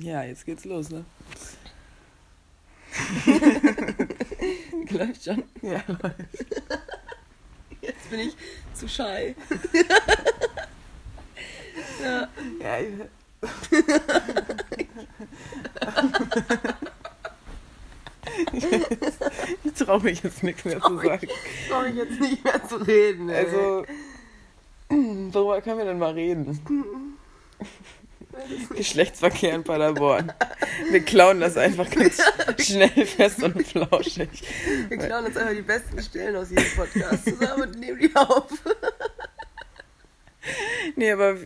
[0.00, 1.04] Ja, jetzt geht's los, ne?
[4.90, 5.44] Läuft schon.
[5.62, 5.82] Ja.
[7.80, 8.36] Jetzt bin ich
[8.74, 9.02] zu shy.
[12.02, 12.28] ja.
[12.60, 12.88] ja ich,
[19.64, 21.28] ich traue mich jetzt nichts mehr zu sagen.
[21.28, 23.28] Ich jetzt nicht mehr zu reden.
[23.28, 23.44] Ey.
[23.46, 23.84] Also,
[25.32, 27.05] worüber können wir denn mal reden?
[28.74, 30.32] Geschlechtsverkehr in Paderborn.
[30.90, 32.20] Wir klauen das einfach ganz
[32.58, 34.28] schnell fest und flauschig.
[34.88, 38.50] Wir klauen uns einfach die besten Stellen aus jedem Podcast zusammen und nehmen die auf.
[40.94, 41.36] Nee, aber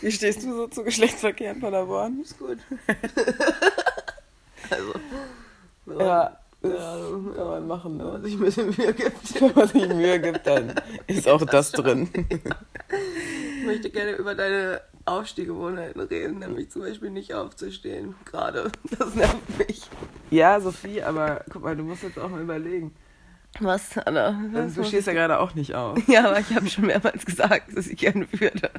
[0.00, 2.20] wie stehst du so zu Geschlechtsverkehr in Paderborn?
[2.22, 2.58] Ist gut.
[4.70, 4.94] also,
[5.98, 6.96] Ja, ja,
[7.36, 8.28] kann man machen, wenn man ne?
[8.28, 9.40] sich ein bisschen Mühe gibt.
[9.40, 10.74] Wenn man sich Mühe gibt, dann
[11.06, 12.08] ist auch das drin.
[13.60, 18.14] Ich möchte gerne über deine Aufstehgewohnheiten reden, nämlich zum Beispiel nicht aufzustehen.
[18.24, 18.70] Gerade.
[18.98, 19.82] Das nervt mich.
[20.30, 22.92] Ja, Sophie, aber guck mal, du musst jetzt auch mal überlegen.
[23.60, 24.38] Was, Anna?
[24.74, 25.98] Du stehst ja gerade auch nicht auf.
[26.08, 28.70] Ja, aber ich habe schon mehrmals gesagt, dass ich gerne würde.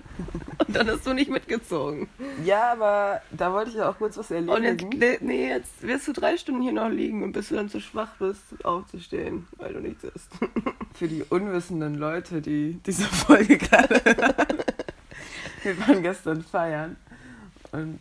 [0.66, 2.09] Und dann hast du nicht mitgezogen.
[2.44, 4.86] Ja, aber da wollte ich ja auch kurz was Und jetzt,
[5.22, 8.16] nee, jetzt wirst du drei Stunden hier noch liegen und bis du dann zu schwach
[8.20, 10.31] bist, aufzustehen, weil du nichts isst.
[10.94, 14.58] Für die unwissenden Leute, die diese Folge gerade hören.
[15.68, 16.96] Wir waren gestern feiern.
[17.72, 18.00] Und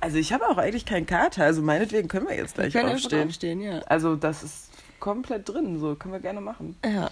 [0.00, 2.84] also ich habe auch eigentlich keinen Kater, also meinetwegen können wir jetzt gleich Ich kann
[2.86, 3.28] einfach aufstehen.
[3.28, 3.78] aufstehen, ja.
[3.86, 6.76] Also das ist komplett drin, so können wir gerne machen.
[6.84, 7.10] Ja.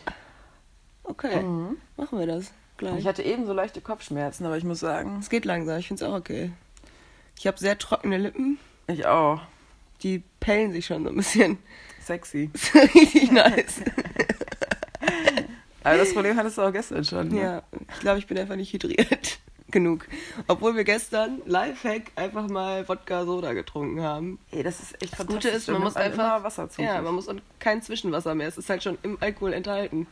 [1.04, 1.76] Okay, Mhm.
[1.96, 2.98] machen wir das gleich.
[2.98, 6.04] Ich hatte eben so leichte Kopfschmerzen, aber ich muss sagen, Es geht langsam, ich finde
[6.04, 6.50] es auch okay.
[7.38, 9.40] Ich habe sehr trockene Lippen, ich auch.
[10.02, 11.58] die pellen sich schon so ein bisschen.
[12.02, 12.50] Sexy.
[12.74, 13.80] Richtig nice.
[15.84, 17.28] Aber das Problem hattest du auch gestern schon.
[17.28, 17.40] Ne?
[17.40, 17.62] Ja,
[17.94, 19.38] ich glaube, ich bin einfach nicht hydriert
[19.70, 20.06] genug.
[20.46, 24.38] Obwohl wir gestern Lifehack einfach mal Wodka Soda getrunken haben.
[24.50, 25.26] Ey, das ist echt Das.
[25.26, 26.82] Gute ist, man muss einfach Wasser zu.
[26.82, 28.48] Ja, man muss und kein Zwischenwasser mehr.
[28.48, 30.06] Es ist halt schon im Alkohol enthalten.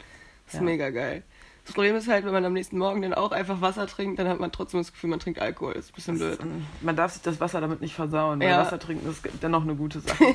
[0.46, 0.64] Das ist Ja.
[0.64, 1.22] mega geil.
[1.64, 4.28] Das Problem ist halt, wenn man am nächsten Morgen dann auch einfach Wasser trinkt, dann
[4.28, 5.74] hat man trotzdem das Gefühl, man trinkt Alkohol.
[5.74, 6.38] Das ist ein bisschen blöd.
[6.80, 8.60] Man darf sich das Wasser damit nicht versauen, weil Ja.
[8.60, 10.22] Wasser trinken ist dennoch eine gute Sache.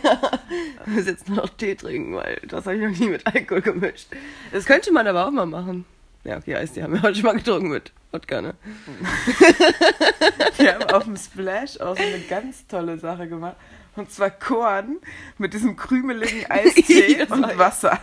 [0.86, 3.62] Ich muss jetzt nur noch Tee trinken, weil das habe ich noch nie mit Alkohol
[3.62, 4.08] gemischt.
[4.52, 5.86] Das könnte man aber auch mal machen.
[6.26, 8.56] Ja, okay, Eistee haben wir heute schon mal getrunken mit Wodka, ne?
[10.58, 13.56] Wir haben auf dem Splash auch so eine ganz tolle Sache gemacht.
[13.98, 14.98] Und zwar Korn
[15.38, 18.00] mit diesem krümeligen Eistee und Wasser.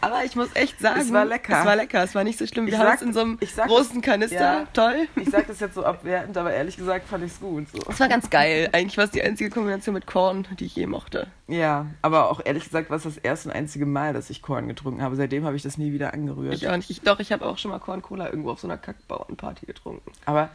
[0.00, 1.58] Aber ich muss echt sagen, Es war lecker.
[1.60, 2.66] Es war lecker, es war nicht so schlimm.
[2.66, 4.36] Wir haben es in so einem großen das- Kanister.
[4.40, 4.66] ja.
[4.72, 5.08] Toll.
[5.16, 7.66] Ich sag das jetzt so abwertend, aber ehrlich gesagt fand ich es gut.
[7.72, 7.78] So.
[7.90, 8.68] Es war ganz geil.
[8.72, 11.26] Eigentlich war es die einzige Kombination mit Korn, die ich je mochte.
[11.48, 14.68] Ja, aber auch ehrlich gesagt war es das erste und einzige Mal, dass ich Korn
[14.68, 15.16] getrunken habe.
[15.16, 16.54] Seitdem habe ich das nie wieder angerührt.
[16.54, 16.88] Ich auch nicht.
[16.88, 20.12] Ich, doch, ich habe auch schon mal Korn-Cola irgendwo auf so einer Kackbauernparty getrunken.
[20.24, 20.50] Aber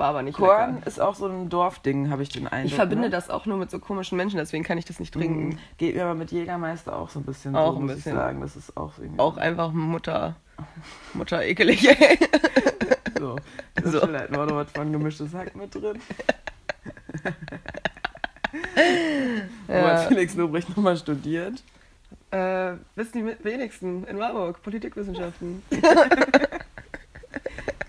[0.00, 0.86] War aber nicht Korn lecker.
[0.86, 2.70] ist auch so ein Dorfding, habe ich den Eindruck.
[2.70, 3.10] Ich verbinde ne?
[3.10, 5.48] das auch nur mit so komischen Menschen, deswegen kann ich das nicht trinken.
[5.50, 5.58] Mhm.
[5.76, 8.12] Geht mir aber mit Jägermeister auch so ein bisschen Auch so, ein muss bisschen.
[8.12, 8.40] ich sagen.
[8.40, 10.36] Das ist auch so irgendwie Auch einfach Mutter.
[11.12, 11.82] Mutter ekelig,
[13.18, 13.36] so.
[13.74, 13.98] Da So.
[13.98, 15.98] ist vielleicht noch was von gemischtes Hack mit drin.
[19.66, 20.08] Wo hat.
[20.08, 21.62] Felix Lobrecht nochmal studiert?
[22.30, 25.62] Äh, wissen die wenigsten in Marburg, Politikwissenschaften.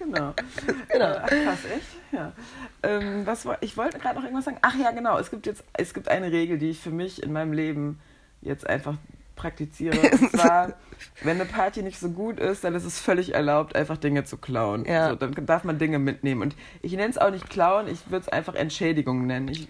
[0.03, 0.33] Genau.
[0.89, 1.15] Genau.
[1.21, 2.11] Ach krass, echt?
[2.11, 2.33] Ja.
[2.83, 4.57] Ähm, was ich wollte gerade noch irgendwas sagen.
[4.61, 5.17] Ach ja, genau.
[5.17, 7.99] Es gibt jetzt es gibt eine Regel, die ich für mich in meinem Leben
[8.41, 8.95] jetzt einfach
[9.35, 9.97] praktiziere.
[9.99, 10.73] Und zwar,
[11.23, 14.37] wenn eine Party nicht so gut ist, dann ist es völlig erlaubt, einfach Dinge zu
[14.37, 14.85] klauen.
[14.85, 15.09] Ja.
[15.09, 16.41] So, dann darf man Dinge mitnehmen.
[16.41, 19.47] Und ich nenne es auch nicht klauen, ich würde es einfach Entschädigung nennen.
[19.47, 19.67] Ich,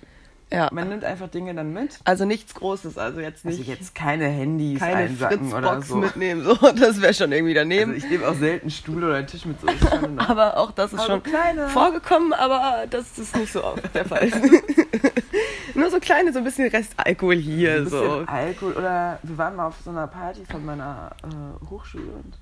[0.53, 0.69] Ja.
[0.73, 1.99] man nimmt einfach Dinge dann mit.
[2.03, 5.95] Also nichts Großes, also jetzt nicht Also jetzt keine Handys keine einsacken oder so.
[5.95, 7.93] mitnehmen, so, das wäre schon irgendwie daneben.
[7.93, 9.67] Also ich nehme auch selten einen Stuhl oder einen Tisch mit so.
[10.17, 14.05] aber auch das ist Aber schon kleine- vorgekommen, aber das ist nicht so oft der
[14.05, 14.29] Fall.
[15.73, 18.23] Nur so kleine, so ein bisschen Restalkohol hier, ein bisschen so.
[18.27, 22.37] Alkohol oder wir waren mal auf so einer Party von meiner äh, Hochschule und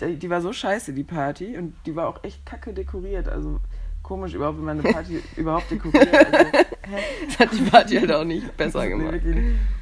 [0.00, 3.28] die, die war so scheiße, die Party, und die war auch echt kacke dekoriert.
[3.28, 3.60] Also
[4.04, 6.08] komisch überhaupt, wenn man eine Party überhaupt dekoriert.
[6.14, 6.46] Also?
[7.26, 9.20] Das hat die Party halt auch nicht besser gemacht.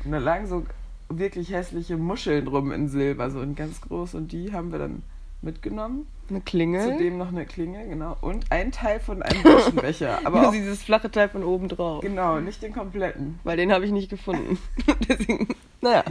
[0.05, 0.65] Und da lagen so
[1.09, 5.03] wirklich hässliche Muscheln rum in Silber, so in ganz groß, und die haben wir dann
[5.43, 6.07] mitgenommen.
[6.31, 6.93] Eine Klingel.
[6.93, 8.17] Zudem noch eine Klinge, genau.
[8.21, 10.21] Und ein Teil von einem Taschenbecher.
[10.25, 12.01] Aber Nur auch, dieses flache Teil von oben drauf.
[12.03, 13.41] genau, nicht den kompletten.
[13.43, 14.59] Weil den habe ich nicht gefunden.
[15.09, 15.49] Deswegen,
[15.81, 16.05] naja,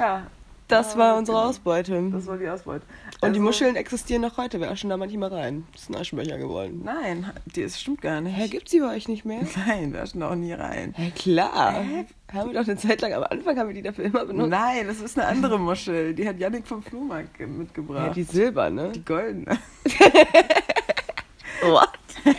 [0.00, 0.26] Ja,
[0.68, 1.48] das Ja, war unsere genau.
[1.48, 2.10] Ausbeute.
[2.12, 2.84] das war die Ausbeute.
[3.22, 4.60] Und die Also- Muscheln existieren noch heute.
[4.60, 5.66] Wir aschen da manchmal rein.
[5.72, 6.82] Das ist ein Aschenbecher geworden.
[6.84, 8.36] Nein, die, das stimmt gar nicht.
[8.36, 9.40] Hä, gibt's die bei euch nicht mehr?
[9.66, 10.92] Nein, da ist noch nie rein.
[10.96, 11.82] Hä, klar.
[11.82, 12.04] Hä?
[12.32, 14.50] Haben wir doch eine Zeit lang, am Anfang haben wir die dafür immer benutzt.
[14.50, 16.12] Nein, das ist eine andere Muschel.
[16.14, 18.16] Die hat Yannick vom Flohmarkt ge- Ja, mitgebracht.
[18.16, 18.92] die Silber, ne?
[18.92, 19.56] die goldene.
[21.62, 21.88] What?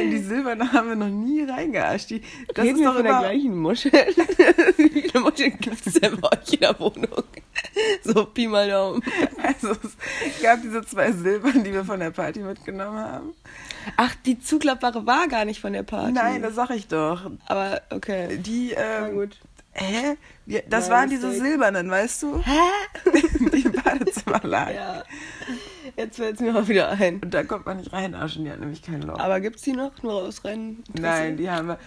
[0.00, 2.10] Die Silberne haben wir noch nie reingearscht.
[2.10, 2.22] Die,
[2.54, 3.92] das Reden ist wir doch von der gleichen Muschel?
[3.92, 7.24] Wie viele Muscheln gibt es denn bei euch in der Wohnung?
[8.02, 9.02] So, Pi mal Daumen.
[9.42, 13.34] also es gab diese zwei Silbern, die wir von der Party mitgenommen haben.
[13.96, 16.12] Ach, die zuklappbare war gar nicht von der Party.
[16.12, 17.30] Nein, das sag ich doch.
[17.46, 18.38] Aber, okay.
[18.38, 19.38] Die, Na ähm, gut.
[19.72, 20.16] hä?
[20.46, 21.48] Die, das Mein waren diese Mistake.
[21.50, 22.42] silbernen, weißt du?
[22.42, 23.10] Hä?
[23.52, 24.74] Die im Badezimmer lagen.
[24.74, 25.02] Ja.
[25.96, 27.20] Jetzt fällt es mir mal wieder ein.
[27.20, 29.18] Und da kommt man nicht reinarschen, die hat nämlich kein Loch.
[29.18, 30.02] Aber gibt's die noch?
[30.02, 30.82] Nur rausrennen?
[30.92, 31.78] Nein, die haben wir.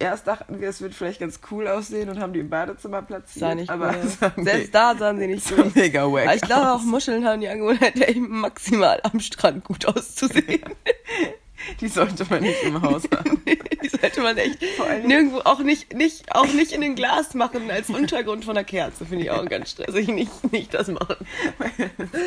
[0.00, 3.40] Erst dachten wir, es wird vielleicht ganz cool aussehen und haben die im Badezimmer platziert.
[3.40, 3.94] sah nicht aber
[4.36, 5.74] cool Selbst da sahen sie nicht aus.
[5.74, 6.24] mega wack.
[6.26, 6.82] Aber ich glaube auch.
[6.82, 10.62] Muscheln haben die Angewohnheit, maximal am Strand gut auszusehen.
[11.80, 13.42] Die sollte man nicht im Haus haben.
[13.44, 14.58] die sollte man echt
[15.04, 19.04] nirgendwo auch nicht, nicht, auch nicht in ein Glas machen als Untergrund von einer Kerze.
[19.04, 20.06] Finde ich auch ganz stressig.
[20.06, 21.16] Nicht, nicht das machen.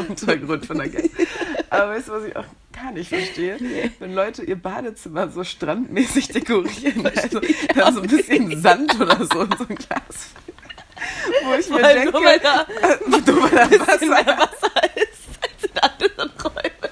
[0.10, 1.10] Untergrund von der Gäste.
[1.72, 3.58] Aber weißt du, was ich auch gar nicht verstehe?
[4.00, 7.40] Wenn Leute ihr Badezimmer so strandmäßig dekorieren, also
[7.74, 10.36] da so ein bisschen Sand oder so in so ein Glas.
[11.46, 15.40] Wo ich mir Weil denke, nur weil da du weil da Wasser mehr Wasser ist
[15.42, 16.92] als in anderen Räumen.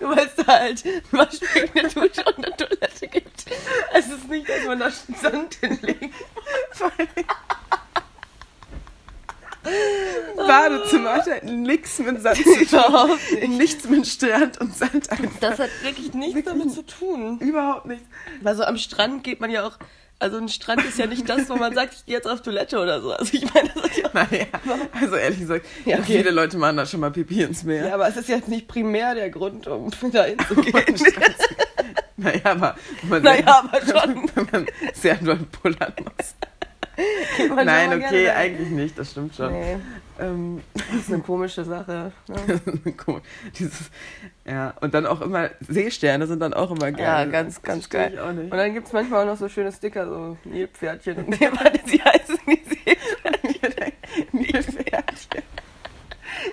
[0.00, 3.44] Nur weil es da halt Waschbecken, eine Dusche und eine Toilette gibt.
[3.92, 6.14] Es ist nicht, dass man da Sand hinlegt.
[10.52, 13.10] Badezimmer hat halt nichts mit Sand zu tun.
[13.40, 13.48] Nicht.
[13.58, 15.38] Nichts mit Strand und Sand einfach.
[15.40, 17.38] Das hat wirklich nichts damit zu tun.
[17.40, 18.04] Überhaupt nichts.
[18.40, 19.78] Weil so am Strand geht man ja auch.
[20.18, 22.78] Also ein Strand ist ja nicht das, wo man sagt, ich gehe jetzt auf Toilette
[22.78, 23.12] oder so.
[23.12, 24.46] Also ich meine, das ist ja, Naja,
[25.00, 26.18] also ehrlich gesagt, Ja, okay.
[26.18, 27.88] viele Leute machen da schon mal Pipi ins Meer.
[27.88, 30.74] ja, aber es ist jetzt nicht primär der Grund, um da hinzugehen.
[32.16, 32.76] Naja, aber
[33.08, 34.30] man Naja, aber schon.
[34.34, 36.34] wenn man sehr doll pullern muss.
[37.64, 39.52] Nein, okay, eigentlich nicht, das stimmt schon.
[39.52, 39.76] Nee,
[40.20, 42.12] Ähm, das ist eine komische Sache.
[42.28, 42.94] Ja.
[43.06, 43.20] cool.
[43.58, 43.90] Dieses,
[44.44, 47.02] ja, und dann auch immer, Seesterne sind dann auch immer geil.
[47.02, 48.18] Ja, ganz, Das ganz geil.
[48.20, 51.16] Und dann gibt es manchmal auch noch so schöne Sticker, so Nilpferdchen.
[51.18, 53.92] Und nee, warte, sie heißen die Seepferdchen.
[54.32, 55.42] Nilpferdchen.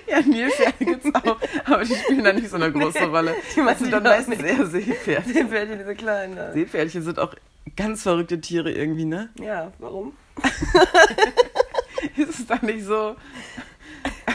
[0.06, 3.34] Ja, Nilpferde gibt's auch, aber die spielen da nicht so eine große Rolle.
[3.54, 4.58] die machen sind dann meistens nicht.
[4.58, 5.32] eher Seepferdchen.
[5.34, 6.36] Seepferdchen, diese kleinen.
[6.36, 6.52] da.
[6.52, 7.34] Seepferdchen sind auch
[7.76, 9.30] ganz verrückte Tiere irgendwie, ne?
[9.40, 10.12] Ja, warum?
[12.16, 13.16] Ist es da nicht so?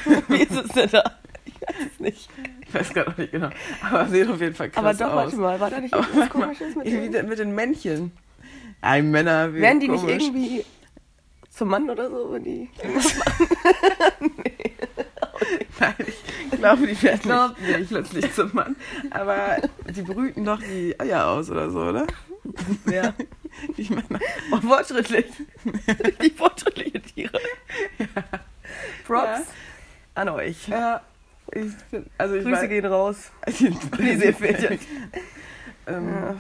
[0.28, 1.04] Wie ist es denn da?
[1.46, 2.30] Ich weiß es nicht.
[2.68, 3.50] Ich weiß gerade auch nicht genau.
[3.81, 5.16] Aber sehen auf jeden Fall krass Aber doch, aus.
[5.16, 7.30] warte mal, war da nicht irgendwas komisches mit denen?
[7.30, 8.12] mit den Männchen.
[8.81, 10.24] Ei, Männer, Werden die nicht komisch.
[10.24, 10.66] irgendwie
[11.50, 12.69] zum Mann oder so, wenn die.
[15.80, 15.94] Nein,
[16.52, 18.76] ich glaube, die werden glaub nicht, nicht plötzlich zum Mann.
[19.12, 19.58] Aber
[19.90, 22.08] die brüten doch die Eier aus oder so, oder?
[22.92, 23.14] Ja.
[23.78, 24.20] Die Männer.
[24.52, 25.28] Oh, fortschrittlich.
[26.22, 27.40] Die fortschrittliche Tiere.
[29.08, 29.44] Props Ja.
[30.16, 30.68] an euch.
[30.68, 31.02] Ja,
[31.54, 33.32] ich find, also ich Grüße weiß- gehen raus.
[33.48, 34.80] Die Seepferdchen.
[35.88, 36.38] ähm,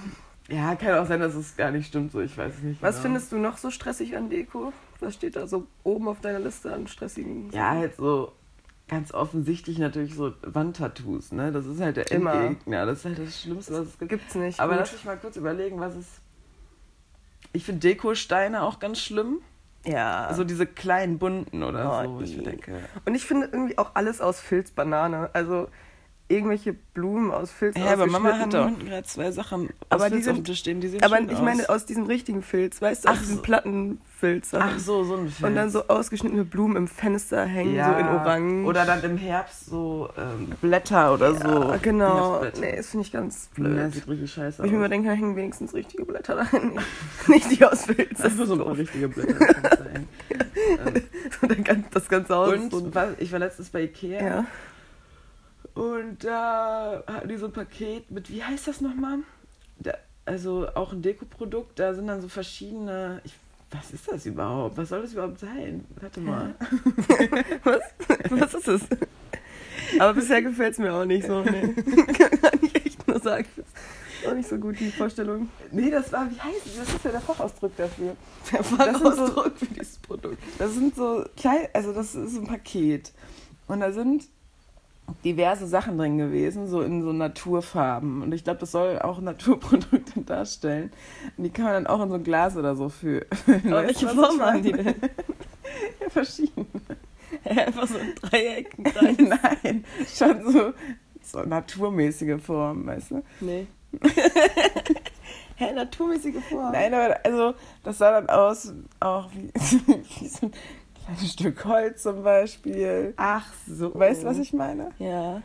[0.49, 2.19] ja, kann auch sein, dass es gar nicht stimmt so.
[2.19, 2.81] Ich weiß es nicht.
[2.81, 3.03] Was genau.
[3.03, 4.73] findest du noch so stressig an Deko?
[4.99, 8.33] Was steht da so oben auf deiner Liste an stressigen Ja, halt so
[8.87, 11.51] ganz offensichtlich natürlich so Wandtattoos, ne?
[11.51, 12.33] Das ist halt der Immer.
[12.33, 12.85] Endgegner.
[12.85, 14.09] Das ist halt das Schlimmste, was es gibt.
[14.09, 14.59] Gibt's nicht.
[14.59, 14.79] Aber Gut.
[14.81, 16.05] lass mich mal kurz überlegen, was es.
[17.53, 19.39] Ich finde Dekosteine auch ganz schlimm.
[19.85, 20.25] ja.
[20.25, 22.73] Also diese kleinen bunten oder Oh, so, ich denke.
[23.05, 25.29] Und ich finde irgendwie auch alles aus Filzbanane.
[25.33, 25.67] Also
[26.27, 30.11] irgendwelche Blumen aus Filz Ja, aber Mama hat da unten gerade zwei Sachen Aber aus
[30.11, 33.05] Filz auf dem Tisch stehen, die sehen Aber ich meine aus diesem richtigen Filz, weißt
[33.05, 33.41] du, aus Ach diesem so.
[33.43, 34.53] Plattenfilz.
[34.53, 35.47] Ach so, so ein Filz.
[35.47, 37.93] Und dann so ausgeschnittene Blumen im Fenster hängen, ja.
[37.93, 38.65] so in Orange.
[38.67, 41.47] Oder dann im Herbst so ähm, Blätter oder so.
[41.47, 42.41] ja, genau.
[42.41, 42.61] Herbstblätter.
[42.61, 43.93] Nee, das finde ich ganz Ja, blöd.
[43.93, 44.65] sieht richtig scheiße aus.
[44.65, 46.79] ich mir immer denke, da hängen wenigstens richtige Blätter dahin.
[47.27, 48.19] Nicht die aus Filz.
[48.19, 49.35] das ist so ein paar richtige Blätter.
[49.61, 49.79] das
[50.95, 51.03] ähm,
[51.41, 52.55] so das ganze Haus.
[52.71, 54.45] so und was, ich war letztens bei Ikea ja.
[55.75, 59.19] Und da hatten die so ein Paket mit, wie heißt das nochmal?
[59.79, 59.93] Da,
[60.25, 63.21] also auch ein Dekoprodukt, da sind dann so verschiedene.
[63.23, 63.33] Ich,
[63.71, 64.77] was ist das überhaupt?
[64.77, 65.85] Was soll das überhaupt sein?
[66.01, 66.55] Warte mal.
[67.63, 67.81] Was?
[68.29, 68.81] Was ist es?
[69.99, 71.41] Aber bisher gefällt es mir auch nicht so.
[71.41, 71.73] Nee.
[72.13, 73.45] Kann ich echt nur sagen.
[73.57, 73.63] Ich
[74.21, 75.49] find's auch nicht so gut, die Vorstellung.
[75.71, 76.79] Nee, das war, wie heißt es?
[76.79, 78.15] Was ist denn der Fachausdruck dafür?
[78.51, 80.37] Der Das sind so- Fachausdruck für dieses Produkt.
[80.57, 83.11] Das sind so klein, also das ist ein Paket.
[83.67, 84.23] Und da sind
[85.23, 88.21] diverse Sachen drin gewesen, so in so Naturfarben.
[88.21, 90.91] Und ich glaube, das soll auch Naturprodukte darstellen.
[91.37, 93.25] Und die kann man dann auch in so ein Glas oder so für.
[93.65, 94.95] Aber welche Form haben die denn?
[95.99, 96.67] Ja, verschieden.
[97.43, 98.77] Einfach so ein Dreieck.
[98.77, 99.17] ein Kreis.
[99.17, 100.73] Nein, schon so,
[101.21, 103.23] so naturmäßige Formen, weißt du?
[103.41, 103.67] Nee.
[105.57, 106.71] Hä, naturmäßige Form.
[106.71, 109.51] Nein, aber also das sah dann aus, auch wie,
[110.19, 110.51] wie so ein
[111.05, 113.13] kleines Stück Holz zum Beispiel.
[113.17, 113.93] Ach so.
[113.93, 114.91] Weißt du, was ich meine?
[114.99, 115.41] Ja.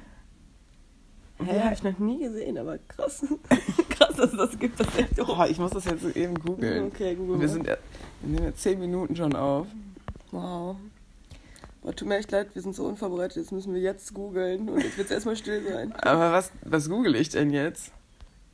[1.43, 1.65] Hä, Ja.
[1.65, 3.25] habe ich noch nie gesehen, aber krass.
[3.91, 5.19] krass, dass es was gibt, das echt.
[5.21, 6.87] Oh, ich muss das jetzt eben googeln.
[6.87, 7.79] Okay, google Wir, sind, wir
[8.23, 9.67] nehmen jetzt zehn Minuten schon auf.
[10.33, 10.77] Wow.
[11.83, 13.37] Boah, tut mir echt leid, wir sind so unvorbereitet.
[13.39, 15.93] Jetzt müssen wir jetzt googeln und jetzt wird es erstmal still sein.
[16.03, 17.91] Aber was, was google ich denn jetzt?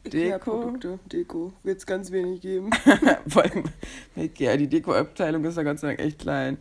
[0.05, 0.75] Deko?
[1.11, 1.53] Deko.
[1.65, 2.71] Wird es ganz wenig geben.
[3.27, 3.65] Vor allem,
[4.39, 6.59] ja, die Deko-Abteilung ist ja Gott sei Dank echt klein.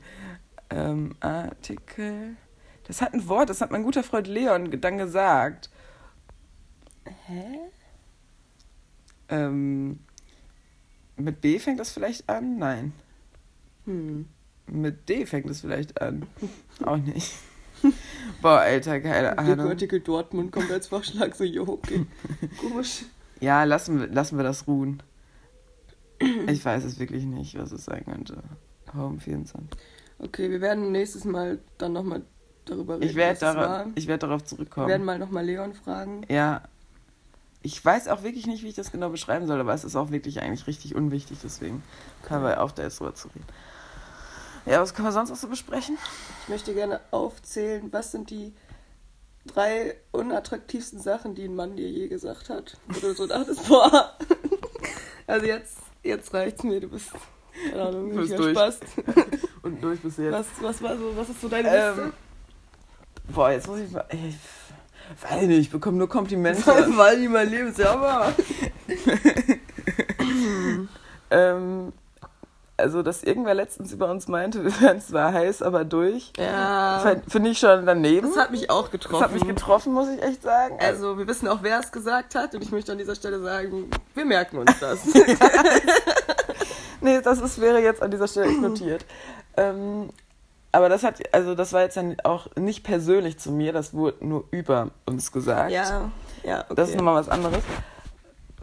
[0.69, 2.37] Ähm, Artikel.
[2.85, 5.69] Das hat ein Wort, das hat mein guter Freund Leon dann gesagt.
[7.05, 7.59] Hä?
[9.29, 9.99] Ähm,
[11.17, 12.57] mit B fängt das vielleicht an?
[12.57, 12.93] Nein.
[13.85, 14.27] Hm.
[14.67, 16.25] Mit D fängt es vielleicht an.
[16.83, 17.33] Auch nicht.
[18.41, 19.57] Boah, Alter, keine Ahnung.
[19.57, 21.35] Deko-Artikel Dortmund kommt als Vorschlag.
[21.35, 22.05] So, jo, okay.
[22.59, 23.05] Komisch.
[23.39, 25.03] Ja, lassen wir, lassen wir das ruhen.
[26.47, 28.41] Ich weiß es wirklich nicht, was es sein könnte.
[28.93, 29.69] Home 24.
[30.19, 32.21] Okay, wir werden nächstes Mal dann nochmal
[32.65, 33.09] darüber reden.
[33.09, 34.87] Ich werde darauf, ich werd darauf Wir zurückkommen.
[34.87, 36.25] werden mal nochmal Leon fragen.
[36.29, 36.61] Ja.
[37.61, 40.11] Ich weiß auch wirklich nicht, wie ich das genau beschreiben soll, aber es ist auch
[40.11, 41.81] wirklich eigentlich richtig unwichtig, deswegen
[42.23, 43.43] können wir auch da jetzt drüber zu reden.
[44.67, 45.97] Ja, was können wir sonst noch so besprechen?
[46.43, 48.53] Ich möchte gerne aufzählen, was sind die
[49.47, 52.77] drei unattraktivsten Sachen, die ein Mann dir je gesagt hat.
[53.01, 54.11] Du so dachtest, boah.
[55.27, 57.11] Also jetzt, jetzt reicht's mir, du bist,
[57.71, 58.55] keine Ahnung, Du bist durch.
[58.55, 58.79] Spaß.
[59.65, 60.31] Und durch bis jetzt.
[60.33, 62.13] Was, was war so, was ist so deine Ähm, Liste?
[63.33, 64.05] Boah, jetzt muss ich mal.
[64.11, 64.35] Ich
[65.29, 66.65] weiß nicht, ich bekomme nur Komplimente.
[66.97, 68.31] Weil die mein Lebensjahr war.
[71.31, 71.91] ähm,
[72.77, 76.33] also, dass irgendwer letztens über uns meinte, wir wären zwar heiß, aber durch.
[76.37, 76.99] Ja.
[76.99, 78.27] Find- Finde ich schon daneben.
[78.27, 79.23] Das hat mich auch Das getroffen.
[79.23, 80.77] hat mich getroffen, muss ich echt sagen.
[80.79, 82.53] Also, wir wissen auch, wer es gesagt hat.
[82.53, 84.99] Und ich möchte an dieser Stelle sagen, wir merken uns das.
[87.01, 89.05] Nee, das ist, wäre jetzt an dieser Stelle notiert.
[89.57, 90.09] Ähm,
[90.71, 94.25] aber das hat, also das war jetzt dann auch nicht persönlich zu mir, das wurde
[94.25, 95.71] nur über uns gesagt.
[95.71, 96.11] ja,
[96.43, 96.75] ja, okay.
[96.75, 97.63] Das ist nochmal was anderes.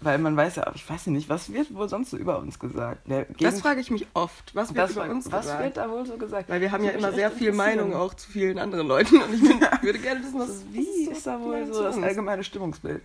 [0.03, 2.59] Weil man weiß ja, ich weiß ja nicht, was wird wohl sonst so über uns
[2.59, 3.09] gesagt?
[3.39, 4.55] Das frage ich mich oft.
[4.55, 5.63] Was wird über uns was gesagt?
[5.63, 6.49] wird da wohl so gesagt?
[6.49, 7.53] Weil wir haben ja immer sehr viel.
[7.53, 9.23] Meinung auch zu vielen anderen Leuten.
[9.23, 9.43] Und ich
[9.83, 13.03] würde gerne wissen, was, wie ist da wohl so das allgemeine Stimmungsbild?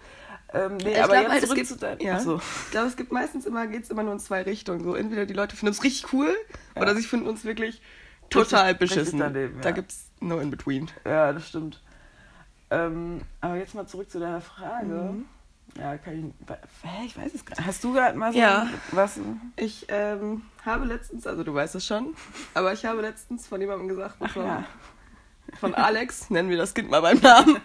[0.53, 1.99] Ähm, nee, Ich aber glaub jetzt halt, es zurück gibt- zu deinem...
[1.99, 2.15] ja.
[2.17, 2.37] Ach so.
[2.65, 4.83] Ich glaube, es gibt meistens immer, geht es immer nur in zwei Richtungen.
[4.83, 6.33] So, entweder die Leute finden uns richtig cool
[6.75, 6.81] Ja.
[6.81, 7.81] oder sie finden uns wirklich
[8.29, 9.19] total Richtig- richtig beschissen.
[9.19, 9.75] daneben, Da ja.
[9.75, 10.89] gibt es no in between.
[11.05, 11.81] Ja, das stimmt.
[12.69, 14.85] Ähm, aber jetzt mal zurück zu deiner Frage.
[14.85, 15.25] Mhm.
[15.77, 16.57] Ja, kann ich.
[16.89, 17.67] Hä, ich weiß es gar nicht.
[17.67, 18.67] Hast du gerade mal so Ja.
[18.91, 19.19] was?
[19.57, 22.15] Ich ähm, habe letztens, also du weißt es schon,
[22.53, 24.63] aber ich habe letztens von jemandem gesagt, Ach bekommen, ja.
[25.59, 27.59] Von Alex, nennen wir das Kind mal beim Namen.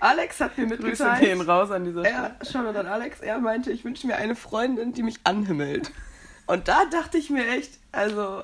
[0.00, 1.20] Alex hat mir Grüße mitgeteilt.
[1.20, 2.36] gehen raus an dieser Stelle.
[2.38, 5.92] Er, schon an Alex, er meinte, ich wünsche mir eine Freundin, die mich anhimmelt.
[6.46, 8.42] Und da dachte ich mir echt, also,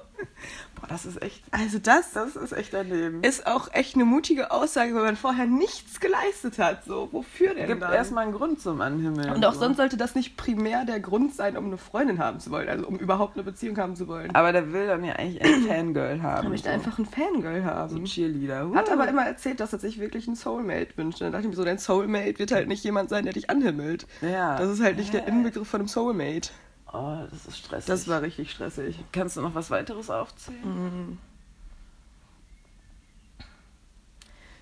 [0.85, 1.43] Boah, das ist echt.
[1.51, 3.23] also das Das ist echt daneben.
[3.23, 6.85] ist auch echt eine mutige Aussage, weil man vorher nichts geleistet hat.
[6.85, 7.93] So, wofür denn Es gibt dann?
[7.93, 9.31] erstmal einen Grund zum Anhimmeln.
[9.31, 9.61] Und auch so.
[9.61, 12.87] sonst sollte das nicht primär der Grund sein, um eine Freundin haben zu wollen, also
[12.87, 14.35] um überhaupt eine Beziehung haben zu wollen.
[14.35, 16.47] Aber der will dann ja eigentlich ein Fangirl haben.
[16.47, 16.75] Er möchte so.
[16.75, 17.97] einfach einen Fangirl so haben.
[17.97, 18.71] ein Cheerleader.
[18.75, 18.93] Hat Uh.
[18.93, 21.21] aber immer erzählt, dass er sich wirklich einen Soulmate wünscht.
[21.21, 23.49] Und dann dachte ich mir so, dein Soulmate wird halt nicht jemand sein, der dich
[23.51, 24.07] anhimmelt.
[24.21, 24.59] Ja.
[24.59, 25.31] Das ist halt nicht der Hä?
[25.31, 26.51] Inbegriff von einem Soulmate.
[26.95, 27.87] Oh, das ist stressig.
[27.87, 28.97] Das war richtig stressig.
[29.11, 31.09] Kannst du noch was weiteres aufzählen?
[31.09, 31.19] Mhm.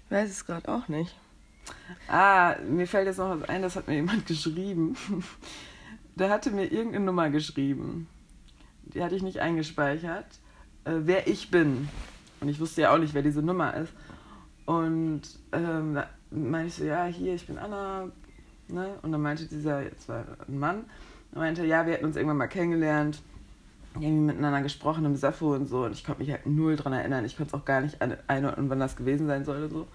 [0.07, 1.15] Ich weiß es gerade auch nicht.
[2.09, 4.97] Ah, mir fällt jetzt noch was ein, das hat mir jemand geschrieben.
[6.15, 8.09] Der hatte mir irgendeine Nummer geschrieben.
[8.85, 10.27] Die hatte ich nicht eingespeichert.
[10.85, 11.89] Äh, wer ich bin.
[12.41, 13.93] Und ich wusste ja auch nicht, wer diese Nummer ist.
[14.65, 15.23] Und
[15.53, 18.09] ähm, da meinte ich so, ja, hier, ich bin Anna.
[18.69, 18.99] Ne?
[19.03, 20.85] Und dann meinte dieser, jetzt war ein Mann,
[21.33, 23.23] er meinte, ja, wir hätten uns irgendwann mal kennengelernt,
[23.95, 25.85] irgendwie miteinander gesprochen im Sappho und so.
[25.85, 27.25] Und ich konnte mich halt null dran erinnern.
[27.25, 29.69] Ich konnte es auch gar nicht einordnen, wann das gewesen sein sollte.
[29.69, 29.87] So.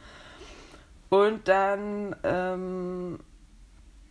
[1.10, 3.20] Und dann ähm,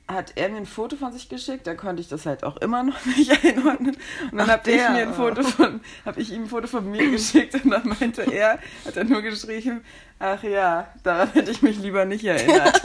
[0.08, 2.82] hat er mir ein Foto von sich geschickt, da konnte ich das halt auch immer
[2.84, 3.96] noch nicht einordnen.
[4.30, 7.10] Und dann habe ich mir ein Foto von, habe ich ihm ein Foto von mir
[7.10, 9.82] geschickt und dann meinte er, hat er nur geschrieben,
[10.18, 12.80] ach ja, daran hätte ich mich lieber nicht erinnert.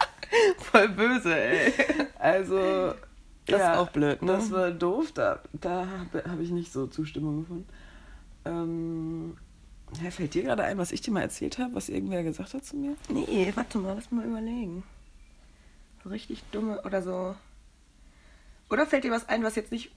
[0.58, 1.72] Voll böse, ey.
[2.18, 2.94] Also
[3.46, 4.32] Das ja, ist auch blöd, ne?
[4.32, 7.68] Das war doof, da, da habe hab ich nicht so Zustimmung gefunden.
[8.44, 9.36] Ähm,
[10.02, 12.64] ja, fällt dir gerade ein, was ich dir mal erzählt habe, was irgendwer gesagt hat
[12.64, 12.96] zu mir?
[13.08, 14.82] Nee, warte mal, lass mal überlegen.
[16.02, 17.36] So richtig dumme oder so.
[18.68, 19.92] Oder fällt dir was ein, was jetzt nicht,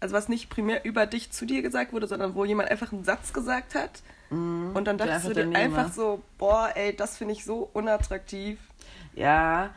[0.00, 3.04] also was nicht primär über dich zu dir gesagt wurde, sondern wo jemand einfach einen
[3.04, 7.44] Satz gesagt hat und dann dachtest du dir einfach so, boah, ey, das finde ich
[7.44, 8.60] so unattraktiv.
[9.14, 9.70] Ja,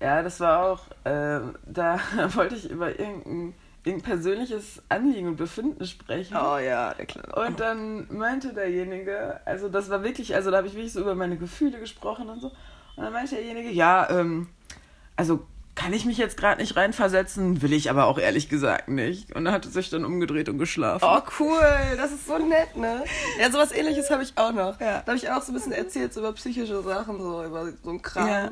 [0.00, 2.00] ja, das war auch, äh, da
[2.34, 6.36] wollte ich über irgendein, irgendein persönliches Anliegen und Befinden sprechen.
[6.36, 7.34] Oh ja, der Kleine.
[7.34, 11.14] Und dann meinte derjenige, also das war wirklich, also da habe ich wirklich so über
[11.14, 12.48] meine Gefühle gesprochen und so.
[12.96, 14.48] Und dann meinte derjenige, ja, ähm,
[15.16, 15.46] also
[15.78, 19.34] kann ich mich jetzt gerade nicht reinversetzen, will ich aber auch ehrlich gesagt nicht.
[19.36, 21.04] Und er hatte sich dann umgedreht und geschlafen.
[21.08, 21.96] Oh, cool.
[21.96, 23.04] Das ist so nett, ne?
[23.40, 24.80] Ja, sowas ähnliches habe ich auch noch.
[24.80, 25.02] Ja.
[25.02, 27.90] Da habe ich auch so ein bisschen erzählt so über psychische Sachen, so über so
[27.90, 28.28] ein Kram.
[28.28, 28.50] Ja.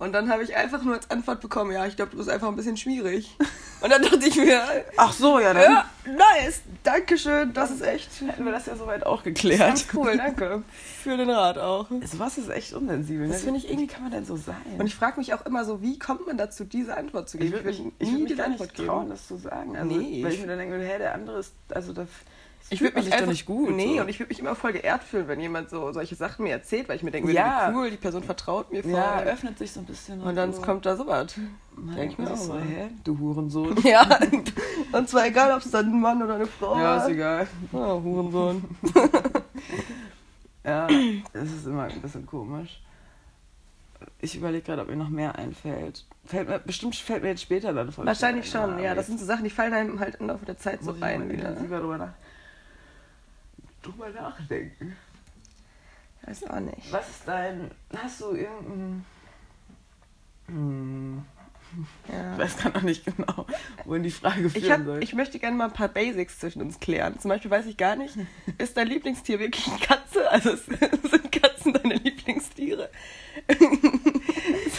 [0.00, 2.48] Und dann habe ich einfach nur als Antwort bekommen, ja, ich glaube, du bist einfach
[2.48, 3.36] ein bisschen schwierig.
[3.82, 4.62] Und dann dachte ich mir,
[4.96, 9.04] Ach so, ja, dann ja, nice, Dankeschön, das ist echt hätten wir das ja soweit
[9.04, 9.84] auch geklärt.
[9.94, 10.62] cool, danke.
[11.02, 11.86] Für den Rat auch.
[12.04, 13.28] Sowas ist echt unsensibel.
[13.28, 13.44] Das ne?
[13.44, 14.56] finde ich Wie kann man denn so sein?
[14.78, 17.48] Und ich frage mich auch immer so, wie kommt man dazu, diese Antwort zu geben?
[17.48, 19.76] ich würde mich, würd ich würd mich diese gar Antwort nicht trauen, das zu sagen.
[19.76, 22.08] Also, Nee, weil ich- ich mir dann denke, hä, der andere ist, also das,
[22.68, 23.70] Ich würde mich einfach nicht gut.
[23.70, 24.02] Nee, so.
[24.02, 26.88] und ich würde mich immer voll geehrt fühlen, wenn jemand so solche Sachen mir erzählt,
[26.88, 27.70] weil ich mir denke, Ja.
[27.70, 28.92] wie cool, die Person vertraut mir voll.
[28.92, 30.20] ja, öffnet sich so ein bisschen.
[30.20, 30.60] und dann so.
[30.60, 31.34] kommt da sowas.
[31.74, 33.76] Man denk denkt mir auch so, hä, du Hurensohn.
[33.84, 34.06] Ja,
[34.92, 37.04] und zwar egal, ob es dann ein Mann oder eine Frau Ja, war.
[37.06, 37.46] ist egal.
[37.72, 38.64] Oh, Hurensohn.
[40.62, 40.86] Ja,
[41.32, 42.82] es ist immer ein bisschen komisch.
[44.20, 46.04] Ich überlege gerade, ob mir noch mehr einfällt.
[46.26, 48.94] Fällt mir, bestimmt fällt mir jetzt später dann voll Wahrscheinlich schon, ja.
[48.94, 51.00] Das sind so Sachen, die fallen einem halt im Laufe der Zeit so muss ich
[51.00, 51.48] mal rein wieder.
[51.48, 52.12] intensiver drüber, nach,
[53.82, 54.96] drüber nachdenken.
[56.22, 56.92] Weiß auch nicht.
[56.92, 57.70] Was ist dein.
[57.96, 59.04] Hast du irgendein.
[60.46, 61.24] Hm,
[62.06, 62.36] ich Ja.
[62.38, 63.46] weiß gar noch nicht genau,
[63.84, 65.02] wohin die Frage führen Ich, hab, soll.
[65.02, 67.18] ich möchte gerne mal ein paar Basics zwischen uns klären.
[67.20, 68.16] Zum Beispiel weiß ich gar nicht,
[68.58, 70.28] ist dein Lieblingstier wirklich eine Katze?
[70.30, 72.90] Also sind Katzen deine Lieblingstiere?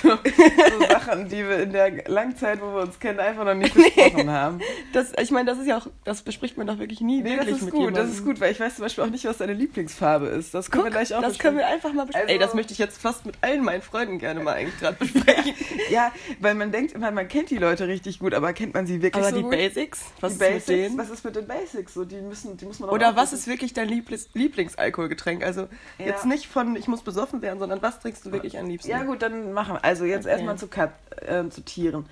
[0.04, 0.81] so, so
[1.22, 4.30] Sachen, die wir in der langen Zeit, wo wir uns kennen, einfach noch nicht besprochen
[4.30, 4.60] haben.
[4.94, 7.48] Das, ich meine, das ist ja auch, das bespricht man doch wirklich nie Nee, das
[7.48, 7.94] ist gut, jemandem.
[8.06, 10.54] das ist gut, weil ich weiß zum Beispiel auch nicht, was deine Lieblingsfarbe ist.
[10.54, 12.30] Das können Guck, wir gleich auch das können wir einfach mal besprechen.
[12.30, 14.98] Also- Ey, das möchte ich jetzt fast mit allen meinen Freunden gerne mal eigentlich gerade
[14.98, 15.54] besprechen.
[15.90, 19.02] Ja, weil man denkt immer, man kennt die Leute richtig gut, aber kennt man sie
[19.02, 19.52] wirklich Aber so die gut?
[19.52, 20.98] Basics, was die ist Basics, mit denen?
[20.98, 21.94] was ist mit den Basics?
[21.94, 25.44] So, die müssen, die muss man auch Oder was ist wirklich dein Lieblings Lieblingsalkoholgetränk?
[25.44, 26.06] Also Ja.
[26.06, 28.90] jetzt nicht von ich muss besoffen werden, sondern was trinkst du wirklich am liebsten?
[28.90, 29.84] Ja gut, dann machen wir.
[29.84, 30.32] Also jetzt Okay.
[30.34, 32.06] erstmal zu, Kat äh, zu Tieren.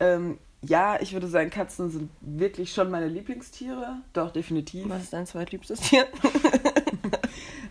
[0.00, 3.96] Ähm, ja, ich würde sagen, Katzen sind wirklich schon meine Lieblingstiere.
[4.12, 4.88] Doch, definitiv.
[4.88, 6.06] Was ist dein zweitliebstes Tier?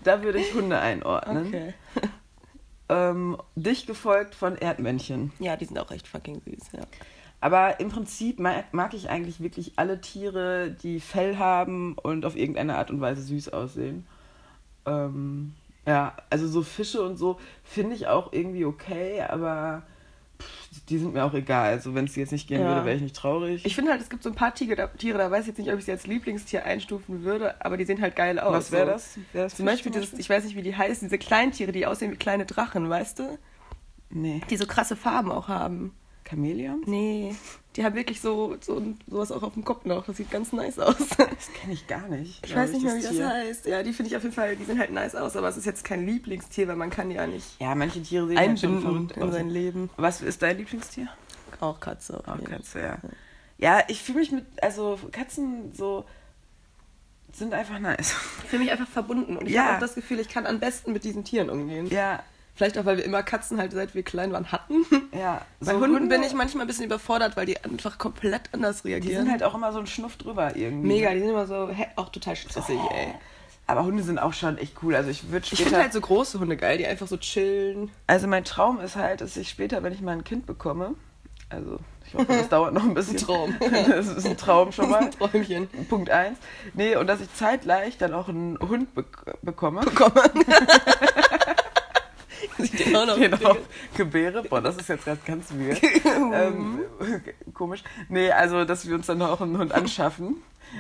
[0.04, 1.48] Da würde ich Hunde einordnen.
[1.48, 1.74] Okay.
[2.90, 5.32] Ähm, dich gefolgt von Erdmännchen.
[5.40, 6.82] Ja, die sind auch echt fucking süß, ja.
[7.40, 12.36] Aber im Prinzip mag, mag ich eigentlich wirklich alle Tiere, die Fell haben und auf
[12.36, 14.06] irgendeine Art und Weise süß aussehen.
[14.86, 15.54] Ähm,
[15.88, 19.84] ja, also so Fische und so finde ich auch irgendwie okay, aber
[20.90, 21.70] die sind mir auch egal.
[21.70, 22.68] Also wenn es jetzt nicht gehen Ja.
[22.70, 23.66] würde, wäre ich nicht traurig.
[23.66, 25.58] Ich finde halt, es gibt so ein paar Tiere da, Tiere, da weiß ich jetzt
[25.60, 28.54] nicht, ob ich sie als Lieblingstier einstufen würde, aber die sehen halt geil aus.
[28.54, 28.92] Was wäre so.
[28.92, 29.18] das?
[29.34, 32.12] Wär das Zum Beispiel, dieses, ich weiß nicht, wie die heißen, diese Kleintiere, die aussehen
[32.12, 33.38] wie kleine Drachen, weißt du?
[34.10, 34.42] Nee.
[34.50, 35.94] Die so krasse Farben auch haben.
[36.28, 36.82] Chamäleon?
[36.86, 37.36] Nee,
[37.76, 40.06] die haben wirklich so, so sowas auch auf dem Kopf noch.
[40.06, 40.96] Das sieht ganz nice aus.
[40.98, 41.18] Das
[41.60, 42.46] kenne ich gar nicht.
[42.46, 43.28] Ich weiß nicht mehr, wie das Tier.
[43.30, 43.66] heißt.
[43.66, 45.66] Ja, die finde ich auf jeden Fall, die sehen halt nice aus, aber es ist
[45.66, 49.12] jetzt kein Lieblingstier, weil man kann ja nicht Ja, manche Tiere sehen halt schon verrückt
[49.18, 49.34] in aus.
[49.34, 49.90] sein Leben.
[49.98, 51.08] Was ist dein Lieblingstier?
[51.60, 52.22] Auch Katze.
[52.28, 52.98] Auch jeden Katze, ja.
[53.58, 56.06] Ja, ich fühle mich mit, also Katzen so
[57.32, 58.14] sind einfach nice.
[58.44, 59.64] Ich fühle mich einfach verbunden und ich Ja.
[59.66, 61.88] habe auch das Gefühl, ich kann am besten mit diesen Tieren umgehen.
[61.88, 62.22] Ja,
[62.56, 64.86] Vielleicht auch, weil wir immer Katzen halt seit wir klein waren hatten.
[65.12, 65.42] ja.
[65.60, 68.84] Bei So Hunden Hunde, bin ich manchmal ein bisschen überfordert, weil die einfach komplett anders
[68.84, 69.24] Die reagieren.
[69.24, 70.88] sind halt auch immer so ein Schnuff drüber irgendwie.
[70.88, 73.14] mega, die sind immer so hä, auch total stressig, ey.
[73.66, 74.94] Aber Hunde sind auch schon echt cool.
[74.94, 77.90] Also ich würde Ich finde halt so große Hunde geil, die einfach so chillen.
[78.08, 80.96] also mein Traum ist halt, dass ich später, wenn ich mal ein Kind bekomme,
[81.50, 83.16] also ich hoffe, das dauert noch ein bisschen.
[83.16, 83.56] Ein Traum.
[83.88, 85.10] Das ist ein Traum schon mal.
[85.10, 85.68] Träumchen.
[85.90, 86.38] Punkt eins.
[86.74, 89.08] Nee, und dass ich zeitgleich dann auch einen Hund bek
[89.42, 89.80] bekomme.
[89.82, 90.14] Bekommen.
[92.58, 93.58] Sieht auch noch Den auch
[93.96, 94.44] gebäre.
[94.44, 95.82] Boah, das ist jetzt gerade ganz weird.
[96.34, 96.82] ähm,
[97.54, 97.84] komisch.
[98.10, 100.38] Nee, also, dass wir uns dann auch einen Hund anschaffen.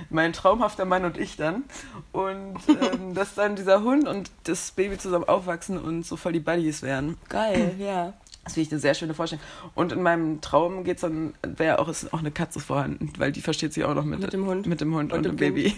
[0.09, 1.63] Mein traumhafter Mann und ich dann.
[2.11, 6.39] Und ähm, dass dann dieser Hund und das Baby zusammen aufwachsen und so voll die
[6.39, 7.17] Buddies werden.
[7.29, 8.13] Geil, ja.
[8.43, 9.43] Das finde ich eine sehr schöne Vorstellung.
[9.73, 13.39] Und in meinem Traum geht's dann, wäre auch, ist auch eine Katze vorhanden, weil die
[13.39, 14.67] versteht sich auch noch mit, Mit dem Hund.
[14.67, 15.75] Mit dem Hund und, Und dem dem Baby.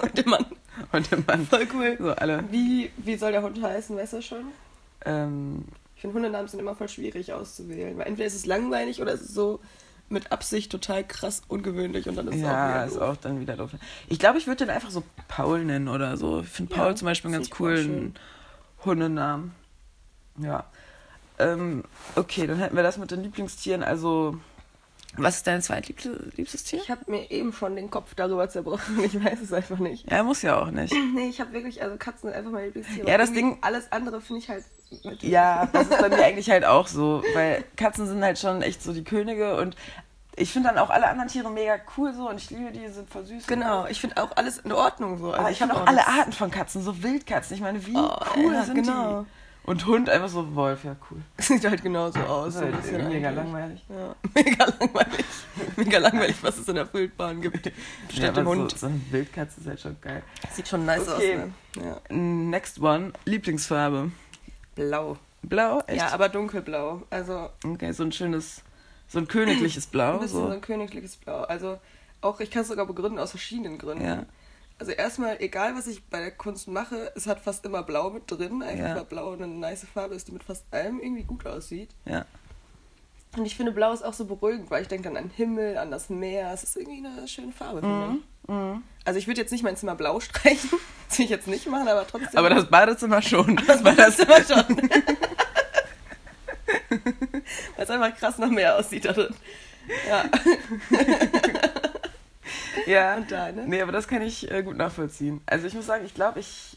[0.00, 0.46] Und dem Mann.
[0.92, 1.46] und dem Mann.
[1.46, 1.96] Voll cool.
[1.98, 2.44] So alle.
[2.50, 4.44] Wie, wie soll der Hund heißen, weißt du schon?
[5.06, 5.64] Ähm,
[5.94, 7.96] Ich finde, Hundenamen sind immer voll schwierig auszuwählen.
[7.96, 9.60] Weil entweder ist es langweilig oder ist es so
[10.08, 13.02] mit Absicht total krass ungewöhnlich und dann ist es auch ja, wieder ist doof.
[13.02, 13.70] auch dann wieder doof.
[14.08, 16.40] Ich glaube, ich würde den einfach so Paul nennen oder so.
[16.42, 18.14] Ich finde Ja, Paul zum Beispiel einen ganz coolen
[18.84, 19.52] Hundenamen.
[20.38, 20.64] Ja.
[21.38, 21.82] Ähm,
[22.14, 23.82] okay, dann hätten wir das mit den Lieblingstieren.
[23.82, 24.38] Also,
[25.18, 26.80] was ist dein zweitliebstes Tier?
[26.80, 28.98] Ich habe mir eben schon den Kopf darüber zerbrochen.
[29.04, 30.10] Ich weiß es einfach nicht.
[30.10, 30.92] Ja, muss ja auch nicht.
[31.14, 33.04] Nee, ich habe wirklich, also Katzen sind einfach mein Lieblingstier.
[33.06, 34.64] Ja, das Ding- Alles andere finde ich halt.
[35.04, 38.62] Mit Ja, das ist bei mir eigentlich halt auch so, weil Katzen sind halt schon
[38.62, 39.74] echt so die Könige und
[40.36, 43.08] ich finde dann auch alle anderen Tiere mega cool so und ich liebe die, sind
[43.10, 43.46] voll süß.
[43.46, 45.28] Genau, ich finde auch alles in Ordnung so.
[45.30, 47.56] Also Aber ich hab finde auch alle Arten von Katzen, so Wildkatzen.
[47.56, 49.22] Ich meine, wie Oh, cool ja, sind genau.
[49.22, 49.26] die?
[49.66, 51.18] Und Hund einfach so Wolf, ja cool.
[51.38, 52.54] Sieht halt genauso aus.
[52.54, 53.34] Das ist halt mega eigentlich.
[53.44, 53.84] langweilig.
[53.88, 55.24] Ja, mega langweilig.
[55.76, 57.66] Mega langweilig, was es in der Wildbahn gibt.
[57.66, 57.72] Ja,
[58.10, 58.70] Statt dem aber Hund.
[58.70, 60.22] So, so eine Wildkatze ist halt schon geil.
[60.52, 61.38] Sieht schon nice Okay.
[61.74, 61.84] aus, ne?
[62.08, 62.14] Ja.
[62.16, 64.12] Next one, Lieblingsfarbe.
[64.76, 65.16] Blau.
[65.42, 65.98] Blau, echt?
[65.98, 67.02] Ja, aber dunkelblau.
[67.10, 68.62] Also Okay, so ein schönes,
[69.08, 70.14] so ein königliches Blau.
[70.14, 70.46] ein bisschen so.
[70.46, 70.52] So.
[70.52, 71.42] ein königliches Blau.
[71.42, 71.78] Also
[72.20, 74.04] auch, ich kann es sogar begründen aus verschiedenen Gründen.
[74.04, 74.24] Ja.
[74.78, 78.30] Also erstmal, egal was ich bei der Kunst mache, es hat fast immer Blau mit
[78.30, 78.62] drin.
[78.62, 78.96] Einfach Ja.
[78.96, 81.90] weil Blau eine nice Farbe ist, die mit fast allem irgendwie gut aussieht.
[82.04, 82.26] Ja.
[83.36, 85.78] Und ich finde, Blau ist auch so beruhigend, weil ich denke dann an den Himmel,
[85.78, 86.50] an das Meer.
[86.52, 88.48] Es ist irgendwie eine schöne Farbe, finde ich.
[88.48, 88.82] Mhm.
[89.04, 90.70] Also ich würde jetzt nicht mein Zimmer blau streichen.
[91.08, 92.38] Das will ich jetzt nicht machen, aber trotzdem.
[92.38, 93.56] Aber das Badezimmer schon.
[93.66, 94.90] das war das immer schon.
[97.76, 99.34] Weil es einfach krass nach Meer aussieht da drin.
[100.08, 100.24] Ja.
[102.86, 103.16] ja.
[103.16, 103.66] Und deine?
[103.66, 105.40] Nee, aber das kann ich äh, gut nachvollziehen.
[105.46, 106.76] Also ich muss sagen, ich glaube, ich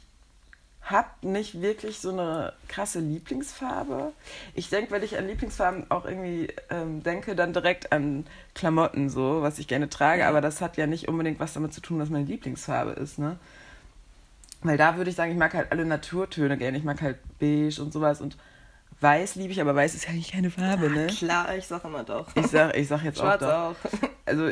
[0.82, 4.12] habe nicht wirklich so eine krasse Lieblingsfarbe.
[4.56, 9.42] Ich denke, wenn ich an Lieblingsfarben auch irgendwie ähm, denke, dann direkt an Klamotten so,
[9.42, 10.26] was ich gerne trage.
[10.26, 13.38] Aber das hat ja nicht unbedingt was damit zu tun, was meine Lieblingsfarbe ist, ne?
[14.62, 16.78] Weil da würde ich sagen, ich mag halt alle Naturtöne gerne.
[16.78, 18.36] Ich mag halt beige und sowas und
[19.02, 21.08] weiß liebe ich, aber weiß ist ja nicht keine Farbe, ne?
[21.08, 22.28] Klar, ich sag immer doch.
[22.36, 23.76] Ich sag, ich sag jetzt Schwarz auch doch.
[23.94, 24.10] auch.
[24.26, 24.52] Also,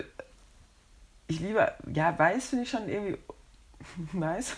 [1.28, 3.18] ich liebe, ja, weiß finde ich schon irgendwie
[4.14, 4.56] nice.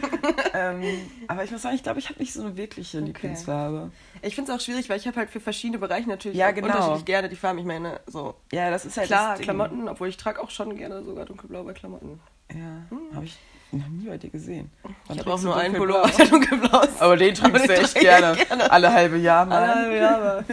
[0.54, 0.82] ähm,
[1.28, 3.06] aber ich muss sagen, ich glaube, ich habe nicht so eine wirkliche Okay.
[3.06, 3.90] Lieblingsfarbe.
[4.22, 6.66] Ich finde es auch schwierig, weil ich habe halt für verschiedene Bereiche natürlich Ja, genau.
[6.68, 7.58] unterschiedlich gerne die Farben.
[7.58, 9.36] Ich meine, so Ja, das ist halt klar.
[9.38, 12.20] Klamotten, obwohl ich trage auch schon gerne sogar dunkelblau bei Klamotten.
[12.52, 12.82] Ja,
[13.14, 13.36] habe ich
[13.72, 14.70] noch nie bei dir gesehen.
[14.82, 15.74] Wann Ich habe auch nur einen?
[15.74, 17.00] Pullover, der dunkelblau ist.
[17.00, 18.36] Aber den trägst du echt trage ich gerne.
[18.36, 18.70] gerne.
[18.70, 19.62] Alle halbe Jahr mal.
[19.62, 20.44] Ah, ja, aber.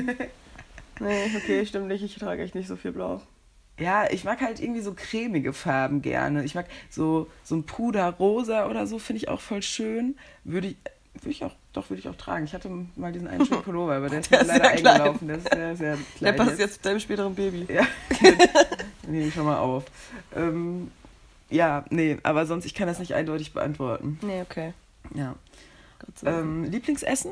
[1.00, 2.04] Nee, okay, stimmt nicht.
[2.04, 3.22] Ich trage echt nicht so viel blau.
[3.80, 6.44] Ja, ich mag halt irgendwie so cremige Farben gerne.
[6.44, 10.16] Ich mag so, so ein Puderrosa oder so, finde ich auch voll schön.
[10.44, 10.78] Würde ich,
[11.16, 12.46] würde ich auch, doch, würde ich auch tragen.
[12.46, 14.88] Ich hatte mal diesen einen schönen Pullover, aber der ist Der mir ist leider klein.
[14.88, 15.28] eingelaufen.
[15.28, 16.36] Der ist sehr, sehr Der klein.
[16.36, 17.66] passt jetzt deinem späteren Baby.
[17.74, 17.86] Ja,
[19.08, 19.86] nehme ich schon mal auf.
[20.36, 20.92] Ähm,
[21.50, 24.20] ja, nee, aber sonst, ich kann das nicht eindeutig beantworten.
[24.22, 24.74] Nee, okay.
[25.16, 25.36] Ja.
[26.26, 27.32] Ähm, Lieblingsessen?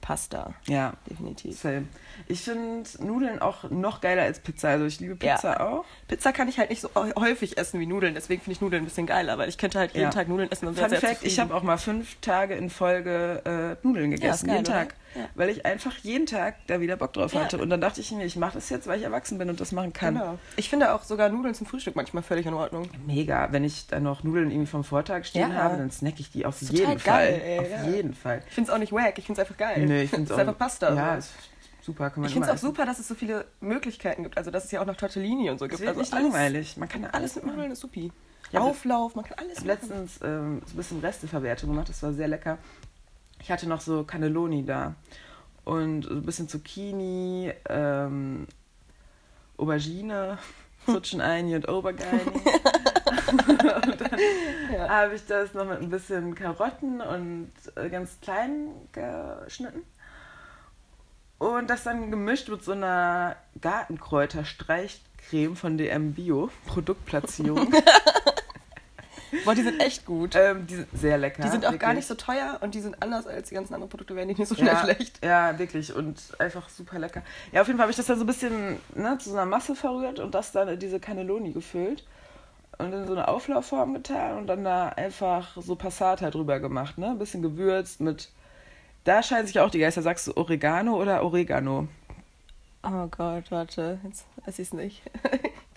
[0.00, 1.58] Pasta, Ja, definitiv.
[1.58, 1.86] same.
[2.28, 4.68] Ich finde Nudeln auch noch geiler als Pizza.
[4.70, 5.34] Also ich liebe Ja.
[5.34, 5.84] Pizza auch.
[6.08, 8.86] Pizza kann ich halt nicht so häufig essen wie Nudeln, deswegen finde ich Nudeln ein
[8.86, 10.10] bisschen geiler, weil ich könnte halt jeden Ja.
[10.10, 11.40] Tag Nudeln essen und Fun wäre sehr Fact, ich zufrieden.
[11.50, 14.64] habe auch mal fünf Tage in Folge äh, Nudeln gegessen, geil, jeden?
[14.72, 14.94] Tag.
[15.14, 15.28] Ja.
[15.34, 17.40] Weil ich einfach jeden Tag da wieder Bock drauf Ja.
[17.42, 17.58] hatte.
[17.58, 19.70] Und dann dachte ich mir, ich mache das jetzt, weil ich erwachsen bin und das
[19.72, 20.14] machen kann.
[20.14, 20.38] Genau.
[20.56, 22.88] Ich finde auch sogar Nudeln zum Frühstück manchmal völlig in Ordnung.
[23.06, 23.48] Mega.
[23.52, 25.56] Wenn ich dann noch Nudeln irgendwie vom Vortag stehen Ja.
[25.56, 27.14] habe, dann snack ich die auf jeden total Fall.
[27.28, 27.92] geil, ey, auf ja.
[27.92, 28.42] jeden Fall.
[28.48, 29.84] Ich finde es auch nicht wack, ich finde es einfach geil.
[29.86, 30.94] Nee, ich finde es ist einfach Pasta.
[30.94, 31.18] Ja,
[31.82, 32.10] super.
[32.10, 34.38] Kann man ich finde es auch super, dass es so viele Möglichkeiten gibt.
[34.38, 35.80] Also, dass es ja auch noch Tortellini und so Es gibt.
[35.80, 36.76] wird Also nicht langweilig.
[36.78, 37.56] Man kann alles alles mit machen.
[37.56, 38.10] Nudeln ist supi.
[38.50, 39.88] Ja, Auflauf, man kann alles Ich habe machen.
[39.88, 42.58] letztens ähm, so ein bisschen Resteverwertung gemacht, das war sehr lecker.
[43.40, 44.94] Ich hatte noch so Cannelloni da
[45.64, 48.46] und so ein bisschen Zucchini, ähm,
[49.56, 50.38] Aubergine,
[50.86, 52.20] Zucchini und Aubergine.
[53.26, 54.18] und dann
[54.72, 54.88] Ja.
[54.88, 59.82] habe ich das noch mit ein bisschen Karotten und äh, ganz klein geschnitten.
[61.42, 67.74] Und das dann gemischt mit so einer Gartenkräuter-Streichcreme von DM Bio, Produktplatzierung.
[69.44, 70.36] Boah, die sind echt gut.
[70.36, 71.42] ähm, die sind sehr lecker.
[71.42, 71.96] die sind auch gar wirklich.
[71.96, 74.46] nicht so teuer und die sind anders als die ganzen anderen Produkte, werden die nicht
[74.46, 75.18] so schnell ja, schlecht.
[75.24, 75.92] Ja, wirklich.
[75.92, 77.22] Und einfach super lecker.
[77.50, 79.46] Ja, auf jeden Fall habe ich das dann so ein bisschen ne, zu so einer
[79.46, 82.04] Masse verrührt und das dann in diese Cannelloni gefüllt.
[82.78, 87.08] Und in so eine Auflaufform getan und dann da einfach so Passata drüber gemacht, ne?
[87.08, 88.28] Ein bisschen gewürzt mit.
[89.04, 90.02] Da scheinen sich auch die Geister.
[90.02, 91.88] Sagst du Oregano oder Oregano?
[92.84, 95.02] Oh Gott, warte, jetzt weiß ich es nicht.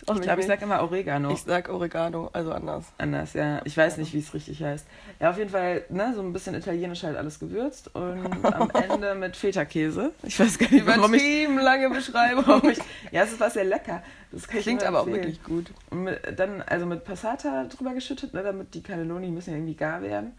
[0.07, 1.31] Ich glaube, ich sag immer Oregano.
[1.31, 2.85] ich sag Oregano, also anders.
[2.97, 3.61] Anders, ja.
[3.63, 4.85] Ich weiß nicht, wie es richtig heißt.
[5.19, 9.15] Ja, auf jeden Fall, ne, so ein bisschen italienisch halt alles gewürzt und am Ende
[9.15, 10.11] mit Feta-Käse.
[10.23, 12.45] Ich weiß gar nicht, warum ich lange Beschreibung.
[12.71, 12.79] Ich,
[13.11, 14.03] ja, es war sehr lecker.
[14.31, 15.71] Das Klingt aber auch wirklich gut.
[15.89, 19.75] Und mit, dann, also mit Passata drüber geschüttet, ne, damit die Cannelloni müssen ja irgendwie
[19.75, 20.33] gar werden.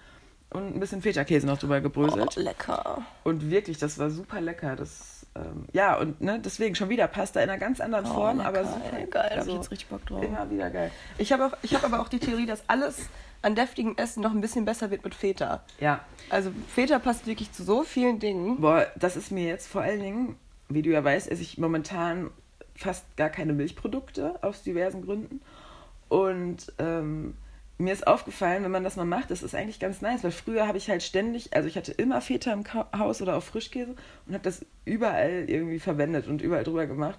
[0.50, 2.34] Und ein bisschen Feta-Käse noch drüber gebröselt.
[2.36, 3.02] Oh, lecker.
[3.24, 4.76] Und wirklich, das war super lecker.
[4.76, 8.42] Das, ähm, ja, und ne, deswegen schon wieder Pasta in einer ganz anderen Form, oh,
[8.42, 8.96] aber lecker, super.
[8.96, 10.22] ey, geil, da hab also, ich jetzt richtig Bock drauf.
[10.24, 10.90] immer wieder geil.
[11.18, 13.08] Ich habe habe aber auch die Theorie, dass alles
[13.42, 15.62] an deftigem Essen noch ein bisschen besser wird mit Feta.
[15.78, 18.60] Ja, Also Feta passt wirklich zu so vielen Dingen.
[18.60, 20.36] boah, das ist mir jetzt vor allen Dingen,
[20.68, 22.30] wie du ja weißt, esse ich momentan
[22.74, 25.40] fast gar keine Milchprodukte aus diversen Gründen.
[26.08, 27.34] Und ähm,
[27.78, 30.66] mir ist aufgefallen, wenn man das mal macht, das ist eigentlich ganz nice, weil früher
[30.66, 32.64] habe ich halt ständig, also ich hatte immer Feta im
[32.96, 33.94] Haus oder auch Frischkäse
[34.26, 37.18] und habe das überall irgendwie verwendet und überall drüber gemacht.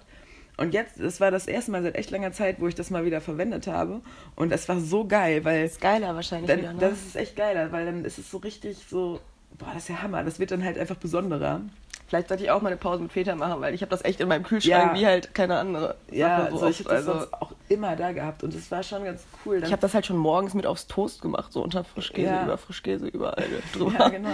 [0.56, 3.04] Und jetzt, das war das erste Mal seit echt langer Zeit, wo ich das mal
[3.04, 4.00] wieder verwendet habe.
[4.34, 6.80] Und es war so geil, weil Ist geiler wahrscheinlich dann, wieder, ne?
[6.80, 9.20] das ist echt geiler, weil dann ist es so richtig so
[9.56, 10.24] boah, das ist ja Hammer.
[10.24, 11.62] Das wird dann halt einfach besonderer.
[12.08, 14.20] Vielleicht sollte ich auch mal eine Pause mit Feta machen, weil ich habe das echt
[14.20, 14.98] in meinem Kühlschrank Ja.
[14.98, 15.94] wie halt keine andere.
[16.10, 18.70] Ja, Sache so also ich habe das also, sonst auch immer da gehabt und das
[18.70, 19.62] war schon ganz cool.
[19.62, 22.44] ich habe das halt schon morgens mit aufs Toast gemacht, so unter Frischkäse, Ja.
[22.44, 23.44] über Frischkäse überall
[23.74, 23.92] drüber.
[23.98, 24.30] Ja, genau.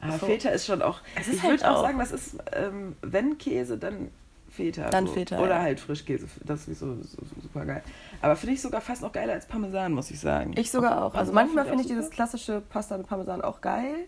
[0.00, 0.26] Aber So.
[0.26, 1.00] Feta ist schon auch.
[1.20, 4.10] Es ist ich halt würde auch sagen, das ist, ähm, wenn Käse, dann
[4.50, 4.88] Feta.
[4.88, 5.12] Dann so.
[5.12, 5.62] Feta, Oder ja.
[5.62, 6.26] halt Frischkäse.
[6.44, 7.82] Das ist so, so, super geil.
[8.22, 10.54] Aber finde ich sogar fast noch geiler als Parmesan, muss ich sagen.
[10.56, 11.14] Ich sogar auch.
[11.14, 12.14] Also Parmesan manchmal find finde ich auch dieses super.
[12.14, 14.06] klassische Pasta mit Parmesan auch geil.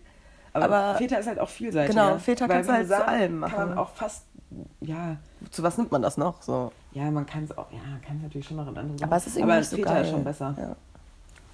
[0.53, 1.95] Aber, aber- Feta ist halt auch vielseitig.
[1.95, 3.77] Genau, Feta kannst du halt zu allem Kann man machen.
[3.77, 4.25] auch fast.
[4.81, 5.17] Ja,
[5.51, 6.41] Zu was nimmt man das noch?
[6.41, 6.71] So.
[6.93, 7.71] ja, man kann es auch.
[7.71, 9.03] Ja, kann es natürlich schon noch in andere Sachen.
[9.09, 10.03] Aber es ist irgendwie Aber nicht so Feta geil.
[10.05, 10.55] ist schon besser.
[10.57, 10.75] Ja.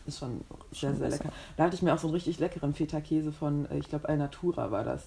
[0.08, 1.24] Ist schon sehr, Schon sehr besser.
[1.24, 1.36] lecker.
[1.58, 4.72] Da hatte ich mir auch so einen richtig leckeren Feta-Käse von, äh, ich glaube, Alnatura
[4.72, 5.04] war das,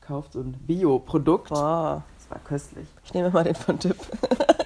[0.00, 0.32] gekauft.
[0.32, 1.50] So ein Bio-Produkt.
[1.50, 2.02] Boah.
[2.30, 2.86] War köstlich.
[3.04, 3.96] Ich nehme mal den von Tipp.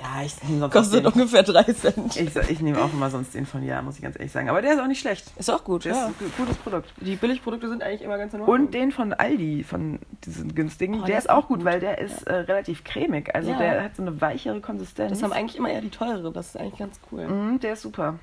[0.00, 1.12] Ja, ich nehme sonst Kostet den.
[1.12, 2.16] ungefähr 3 Cent.
[2.16, 4.48] Ich, ich nehme auch immer sonst den von Ja, muss ich ganz ehrlich sagen.
[4.48, 5.30] Aber der ist auch nicht schlecht.
[5.36, 6.06] Ist auch gut, Der ja.
[6.08, 6.92] ist ein gutes Produkt.
[7.00, 8.58] Die Billigprodukte sind eigentlich immer ganz in Ordnung.
[8.66, 11.64] Und den von Aldi, von diesen günstigen, Oh, der, der ist auch gut, gut.
[11.66, 13.32] weil der ist äh, relativ cremig.
[13.34, 13.58] Also Ja.
[13.58, 15.10] der hat so eine weichere Konsistenz.
[15.12, 16.32] das haben eigentlich immer eher die teureren.
[16.32, 17.28] Das ist eigentlich ganz cool.
[17.28, 18.18] Mhm, der ist super.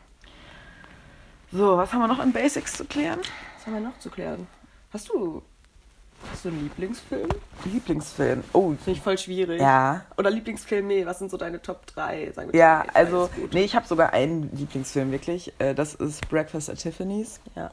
[1.51, 3.19] So, was haben wir noch an Basics zu klären?
[3.57, 4.47] Was haben wir noch zu klären?
[4.93, 5.41] Hast du,
[6.31, 7.29] hast du einen Lieblingsfilm?
[7.65, 8.43] Lieblingsfilm.
[8.53, 9.61] Oh, Finde ich voll schwierig.
[9.61, 10.01] ja.
[10.17, 11.05] Oder Lieblingsfilme?
[11.05, 12.31] Was sind so deine Top 3?
[12.33, 15.53] Sagen wir Ja, drei, also, nee, ich habe sogar einen Lieblingsfilm, wirklich.
[15.59, 17.39] Äh, Das ist Breakfast at Tiffany's.
[17.55, 17.71] Ja.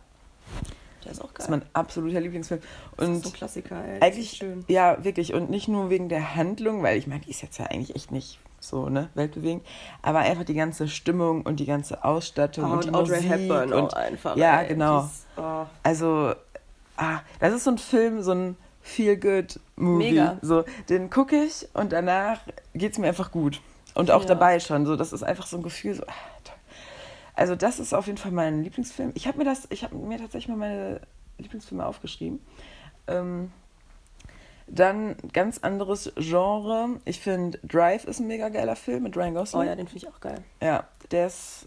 [1.05, 1.35] Der ist auch geil.
[1.37, 2.61] Das ist mein absoluter Lieblingsfilm.
[2.97, 3.85] Das ist Und so ein Klassiker.
[3.85, 4.01] Ey.
[4.03, 4.65] Eigentlich, schön.
[4.69, 5.35] ja, wirklich.
[5.35, 8.11] Und nicht nur wegen der Handlung, weil ich meine, die ist jetzt ja eigentlich echt
[8.11, 9.65] nicht so, ne, weltbewegend.
[10.03, 13.31] Aber einfach die ganze Stimmung und die ganze Ausstattung Oh, und, und die Audrey Musik.
[13.31, 14.37] Hepburn und, auch einfach.
[14.37, 14.69] Ja, ey.
[14.69, 15.05] genau.
[15.05, 15.67] Ist, oh.
[15.85, 16.35] Also,
[16.97, 20.11] ah, das ist so ein Film, so ein Feel-Good-Movie.
[20.13, 20.39] Mega.
[20.43, 22.41] So, den gucke ich und danach
[22.75, 23.61] geht es mir einfach gut.
[23.95, 24.29] Und auch Ja.
[24.29, 24.87] dabei schon.
[24.87, 26.13] So, das ist einfach so ein Gefühl, so, ah.
[27.39, 29.13] Also, das ist auf jeden Fall mein Lieblingsfilm.
[29.15, 31.03] Ich habe mir das, ich habe mir tatsächlich mal meine
[31.37, 32.41] Lieblingsfilme aufgeschrieben.
[33.07, 33.53] Ähm,
[34.67, 36.99] dann ganz anderes Genre.
[37.05, 39.67] Ich finde Drive ist ein mega geiler Film mit Ryan oh Gosling.
[39.67, 40.43] ja, den finde ich auch geil.
[40.63, 41.67] Ja, der ist.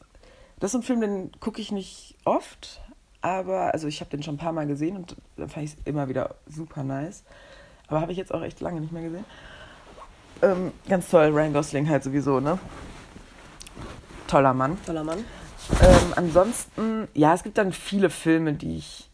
[0.59, 2.81] Das ist ein Film, den gucke ich nicht oft,
[3.21, 5.77] aber also ich habe den schon ein paar Mal gesehen und dann fand ich es
[5.85, 7.23] immer wieder super nice.
[7.87, 9.25] Aber habe ich jetzt auch echt lange nicht mehr gesehen.
[10.41, 12.59] Ähm, ganz toll, Ryan Gosling halt sowieso, ne?
[14.27, 14.77] Toller Mann.
[14.85, 15.19] Toller Mann.
[15.81, 19.09] Ähm, ansonsten, ja, es gibt dann viele Filme, die ich.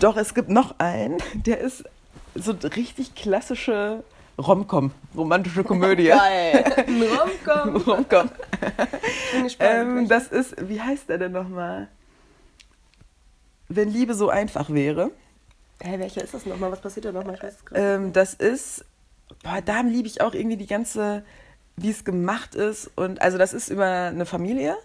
[0.00, 1.84] Doch, es gibt noch einen, der ist
[2.34, 4.04] so richtig klassische
[4.38, 6.06] Romcom, romantische Komödie.
[6.08, 6.64] Geil.
[6.88, 7.76] Romcom.
[7.86, 8.30] Romcom.
[9.58, 11.88] Ähm, das ist, wie heißt der denn nochmal?
[13.68, 15.10] Wenn Liebe so einfach wäre.
[15.82, 16.70] Hä, welcher ist das nochmal?
[16.70, 17.34] Was passiert da nochmal?
[17.34, 17.80] Ich weiß es gerade.
[17.80, 18.84] Ähm, das ist,
[19.42, 21.24] boah, da liebe ich auch irgendwie die ganze,
[21.76, 22.90] wie es gemacht ist.
[22.96, 24.76] Und also das ist über eine Familie.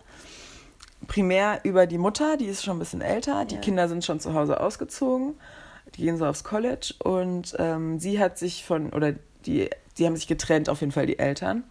[1.08, 3.46] Primär über die Mutter, die ist schon ein bisschen älter.
[3.46, 3.62] Die Ja.
[3.62, 5.36] Kinder sind schon zu Hause ausgezogen.
[5.96, 6.96] Die gehen so aufs College.
[7.04, 9.14] Und ähm, sie hat sich von, oder
[9.46, 11.64] die, die haben sich getrennt, auf jeden Fall die Eltern.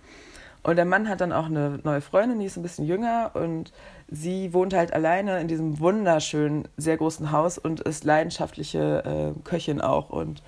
[0.62, 3.72] Und der Mann hat dann auch eine neue Freundin, die ist ein bisschen jünger und
[4.08, 9.80] sie wohnt halt alleine in diesem wunderschönen, sehr großen Haus und ist leidenschaftliche äh, Köchin
[9.80, 10.42] auch und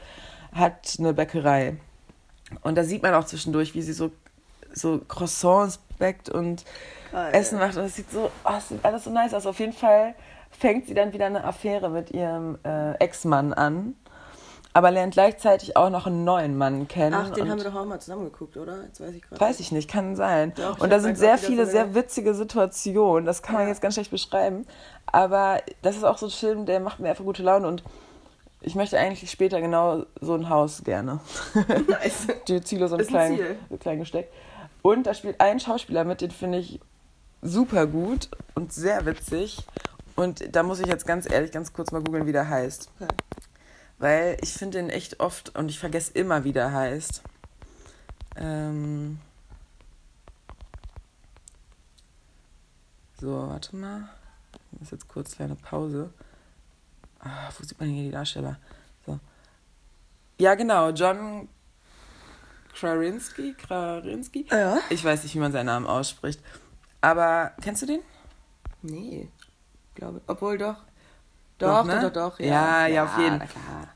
[0.53, 1.77] hat eine Bäckerei.
[2.63, 4.11] Und da sieht man auch zwischendurch, wie sie so,
[4.73, 6.65] so Croissants backt und
[7.13, 7.35] Geil.
[7.35, 7.77] Essen macht.
[7.77, 9.47] Und es sieht so, oh, es sieht alles so nice aus.
[9.47, 10.15] Auf jeden Fall
[10.51, 13.95] fängt sie dann wieder eine Affäre mit ihrem äh, Ex-Mann an.
[14.75, 17.15] Aber lernt gleichzeitig auch noch einen neuen Mann kennen.
[17.15, 18.85] Ach, den haben wir doch auch mal zusammen geguckt, oder?
[18.85, 19.41] Jetzt weiß ich gerade.
[19.41, 20.53] Weiß ich nicht, kann sein.
[20.55, 23.25] Doch, und da sind sehr viele sehr witzige Situationen.
[23.25, 23.69] Das kann man Ja.
[23.71, 24.67] jetzt ganz schlecht beschreiben.
[25.07, 27.83] Aber das ist auch so ein Film, der macht mir einfach gute Laune und
[28.61, 31.21] ich möchte eigentlich später genau so ein Haus gerne.
[31.89, 32.27] Nice.
[32.47, 34.33] Die Ziele so ein Ist ein klein, klein gesteckt.
[34.83, 36.81] Und da spielt ein Schauspieler mit, den finde ich
[37.41, 39.59] super gut und sehr witzig.
[40.17, 42.91] Und da muss ich jetzt ganz ehrlich ganz kurz mal googeln, wie der heißt.
[43.01, 43.09] Okay.
[43.99, 47.23] Weil ich finde den echt oft und ich vergesse immer, wie der heißt.
[48.37, 49.19] Ähm
[53.21, 54.09] so, warte mal.
[54.73, 56.13] Das ist jetzt kurz kleine Pause.
[57.19, 58.59] Ah, wo sieht man hier die Darsteller?
[59.05, 59.19] So.
[60.39, 61.49] Ja, genau, John
[62.73, 63.55] Krasinski.
[63.55, 64.47] Krasinski?
[64.49, 64.79] Ja?
[64.91, 66.41] Ich weiß nicht, wie man seinen Namen ausspricht.
[67.01, 68.01] Aber kennst du den?
[68.83, 69.29] Nee.
[69.97, 70.21] Glaube.
[70.29, 70.77] Obwohl doch.
[71.59, 72.01] Doch, Doch, ne?
[72.03, 72.41] doch, doch, doch.
[72.41, 73.39] Ja, ja, auf jeden.
[73.39, 73.49] klar.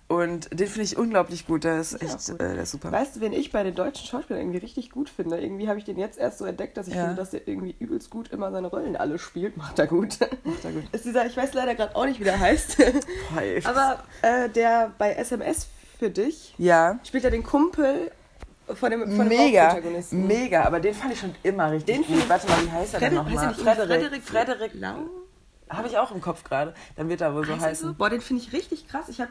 [0.08, 1.62] Und den finde ich unglaublich gut.
[1.64, 2.90] Der ist Ja, echt, äh, der ist super.
[2.90, 5.40] Weißt du, wen ich bei den deutschen Schauspielern irgendwie richtig gut finde?
[5.40, 7.02] Irgendwie habe ich den jetzt erst so entdeckt, dass ich Ja.
[7.04, 9.56] finde, dass der irgendwie übelst gut immer seine Rollen alle spielt.
[9.56, 10.18] Macht er gut.
[10.44, 10.82] Macht er gut.
[10.92, 12.78] Ist dieser, ich weiß leider gerade auch nicht, wie der heißt.
[13.38, 13.62] Ey.
[13.64, 18.10] Aber äh, der bei SMS für dich ja, spielt er den Kumpel
[18.74, 20.26] von dem, von dem mega, Hauptprotagonisten.
[20.26, 20.64] mega.
[20.64, 22.28] Aber den fand ich schon immer richtig Den gut.
[22.28, 23.54] Warte mal, wie heißt er denn nochmal?
[23.54, 23.88] Frederik.
[24.00, 24.70] Frederik, Frederik.
[24.74, 24.96] Lau?
[25.76, 26.74] Habe ich auch im Kopf gerade.
[26.96, 27.94] Dann wird er wohl so er heißen.
[27.96, 29.08] Boah, den finde ich richtig krass.
[29.08, 29.30] Ich habe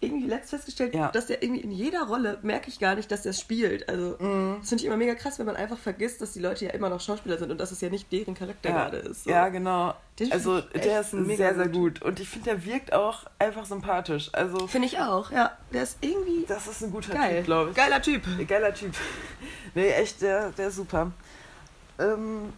[0.00, 1.12] irgendwie letzt festgestellt, Ja.
[1.12, 3.88] dass der irgendwie in jeder Rolle, merke ich gar nicht, dass der spielt.
[3.88, 4.56] Also, Mhm.
[4.58, 6.88] das finde ich immer mega krass, wenn man einfach vergisst, dass die Leute ja immer
[6.88, 9.22] noch Schauspieler sind und dass es ja nicht deren Charakter ja, gerade ist.
[9.22, 9.30] So.
[9.30, 9.94] ja, genau.
[10.18, 12.00] Den Also der ist sehr, sehr gut.
[12.00, 12.02] gut.
[12.02, 14.30] Und ich finde, der wirkt auch einfach sympathisch.
[14.32, 15.56] Also Finde ich auch, ja.
[15.72, 17.36] Der ist irgendwie das ist ein guter geil.
[17.36, 17.76] Typ, glaube ich.
[17.76, 18.22] Geiler Typ.
[18.48, 18.94] Geiler Typ.
[19.74, 21.12] Nee, echt, der, der ist super.
[21.98, 22.52] Ähm,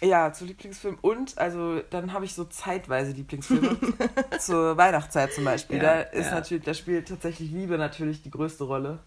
[0.00, 0.98] ja, zu Lieblingsfilm.
[1.00, 3.76] Und, also, dann habe ich so zeitweise Lieblingsfilme.
[4.38, 5.78] Zur Weihnachtszeit zum Beispiel.
[5.78, 6.34] Ja, da ist ja.
[6.34, 9.00] natürlich, da spielt tatsächlich Liebe natürlich die größte Rolle.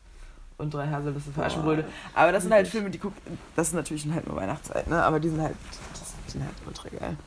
[0.57, 1.85] Und drei Haselnüsse für Aschenbrödel.
[2.13, 2.67] Aber das sind halt.
[2.67, 3.17] Filme, die guckt.
[3.55, 5.01] Das ist natürlich halt nur Weihnachtszeit, ne?
[5.01, 5.55] Aber die sind halt,
[5.93, 7.17] das, sind halt ultra geil.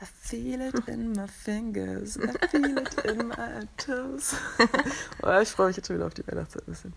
[0.00, 4.34] I feel it in my fingers, I feel it in my toes.
[5.22, 6.94] oh, ich freue mich jetzt schon wieder auf die Weihnachtszeit ein bisschen.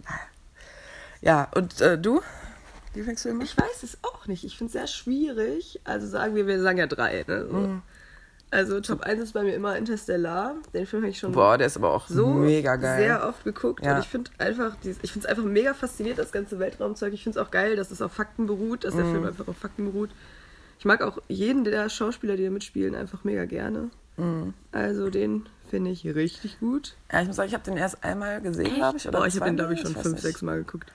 [1.22, 2.22] Ja, und äh, du?
[2.98, 3.44] Lieblingsfilme?
[3.44, 4.44] Ich weiß es auch nicht.
[4.44, 5.80] Ich finde es sehr schwierig.
[5.84, 7.24] Also sagen wir, wir sagen ja drei.
[7.28, 7.48] Ne?
[7.50, 7.58] So.
[7.58, 7.82] Mhm.
[8.50, 10.56] Also Top 1 ist bei mir immer Interstellar.
[10.74, 12.98] Den Film habe ich schon Boah, der ist aber auch so mega geil.
[13.00, 13.84] sehr oft geguckt.
[13.86, 13.96] Ja.
[13.96, 17.14] Und ich finde einfach, ich finde es einfach mega faszinierend, das ganze Weltraumzeug.
[17.14, 19.12] Ich finde es auch geil, dass es auf Fakten beruht, dass der Mhm.
[19.12, 20.12] Film einfach auf Fakten beruht.
[20.80, 23.90] Ich mag auch jeden der Schauspieler, die da mitspielen, einfach mega gerne.
[24.16, 24.54] Mhm.
[24.72, 26.96] Also den finde ich richtig gut.
[27.12, 29.08] Ja, ich muss sagen, ich habe den erst einmal gesehen, glaube ich.
[29.10, 30.90] Oder Boah, ich habe den, glaube ich, schon fünf, sechs Mal geguckt.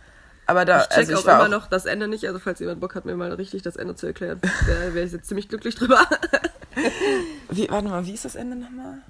[0.52, 2.26] Aber da, Ich check also ich auch war immer auch, noch das Ende nicht.
[2.26, 5.12] Also falls jemand Bock hat, mir mal richtig das Ende zu erklären, da wäre ich
[5.12, 5.98] jetzt ziemlich glücklich drüber.
[7.50, 9.02] Wie, warte mal, wie ist das Ende nochmal?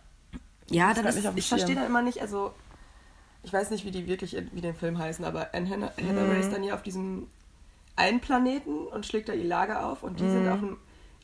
[0.70, 1.76] Ja, Das dann hat ist, ich verstehe Schirm.
[1.80, 2.52] dann immer nicht, also
[3.44, 6.34] ich weiß nicht, wie die wirklich in- wie den Film heißen, aber Anne Hannah- Hathaway
[6.34, 6.40] Mhm.
[6.40, 7.26] ist dann hier auf diesem
[7.96, 10.52] einen Planeten und schlägt da ihr Lager auf und die sind Mhm.
[10.52, 10.76] auf einem,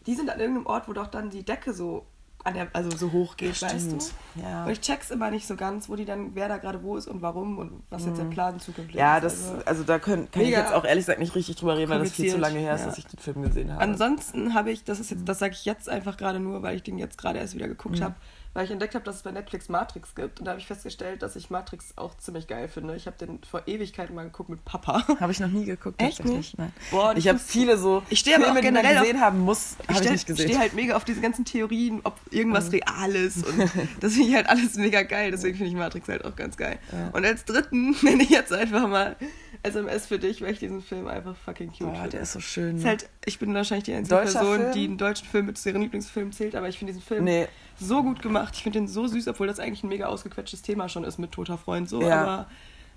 [0.06, 2.04] die sind an irgendeinem Ort, wo doch dann die Decke so
[2.48, 3.98] an der, also so hoch geht, weißt du?
[4.42, 4.64] Ja.
[4.64, 7.06] Und ich check's immer nicht so ganz, wo die dann, wer da gerade wo ist
[7.06, 9.00] und warum und was jetzt der Plan zukünftig Mhm.
[9.00, 9.24] Ja, ist.
[9.24, 11.90] das, Also, also da können, kann ich jetzt auch ehrlich gesagt nicht richtig drüber reden,
[11.90, 12.86] weil das viel zu lange her ist, ja.
[12.88, 13.80] dass ich den Film gesehen habe.
[13.82, 16.82] Ansonsten habe ich, das ist jetzt, das sage ich jetzt einfach gerade nur, weil ich
[16.82, 17.70] den jetzt gerade erst wieder Mhm.
[17.70, 18.14] geguckt habe,
[18.54, 20.40] weil ich entdeckt habe, dass es bei Netflix Matrix gibt.
[20.40, 22.96] Und da habe ich festgestellt, dass ich Matrix auch ziemlich geil finde.
[22.96, 25.04] Ich habe den vor Ewigkeiten mal geguckt mit Papa.
[25.20, 26.00] Habe ich noch nie geguckt.
[26.02, 26.36] Echt tatsächlich.
[26.36, 26.58] nicht?
[26.58, 26.72] Nein.
[26.90, 29.20] Boah, ich habe viele so Ich stehe aber auch Filme, die man generell auf- gesehen
[29.20, 30.46] haben muss, Ich habe ich nicht gesehen.
[30.48, 32.80] stehe halt mega auf diese ganzen Theorien, ob irgendwas Mhm.
[32.80, 33.46] real ist.
[33.46, 33.58] Und
[34.00, 35.30] das finde ich halt alles mega geil.
[35.30, 36.78] Deswegen finde ich Matrix halt auch ganz geil.
[36.92, 37.08] Ja.
[37.12, 39.16] Und als dritten nenne ich jetzt einfach mal
[39.62, 42.08] SMS für dich, weil ich diesen Film einfach fucking cute Boah, finde.
[42.10, 42.76] der ist so schön.
[42.76, 42.88] Ist ne?
[42.90, 44.72] halt, ich bin wahrscheinlich die einzige Deutscher Person, Film?
[44.72, 47.48] die einen deutschen Film mit zu ihren Lieblingsfilmen zählt, aber ich finde diesen Film Nee.
[47.78, 48.54] so gut gemacht.
[48.56, 51.32] Ich finde den so süß, obwohl das eigentlich ein mega ausgequetschtes Thema schon ist mit
[51.32, 52.00] toter Freund so.
[52.02, 52.22] Ja.
[52.22, 52.46] Aber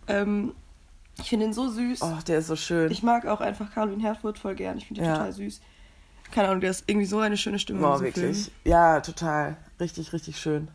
[0.07, 0.53] ähm,
[1.19, 2.01] ich finde den so süß.
[2.01, 2.91] Oh, der ist so schön.
[2.91, 4.77] Ich mag auch einfach Caroline Herfurth voll gern.
[4.77, 5.15] Ich finde die Ja.
[5.15, 5.61] total süß.
[6.31, 8.43] Keine Ahnung, der ist irgendwie so eine schöne Stimme diesem wirklich.
[8.43, 8.55] Film.
[8.63, 9.57] Ja, total.
[9.79, 10.69] Richtig, richtig schön.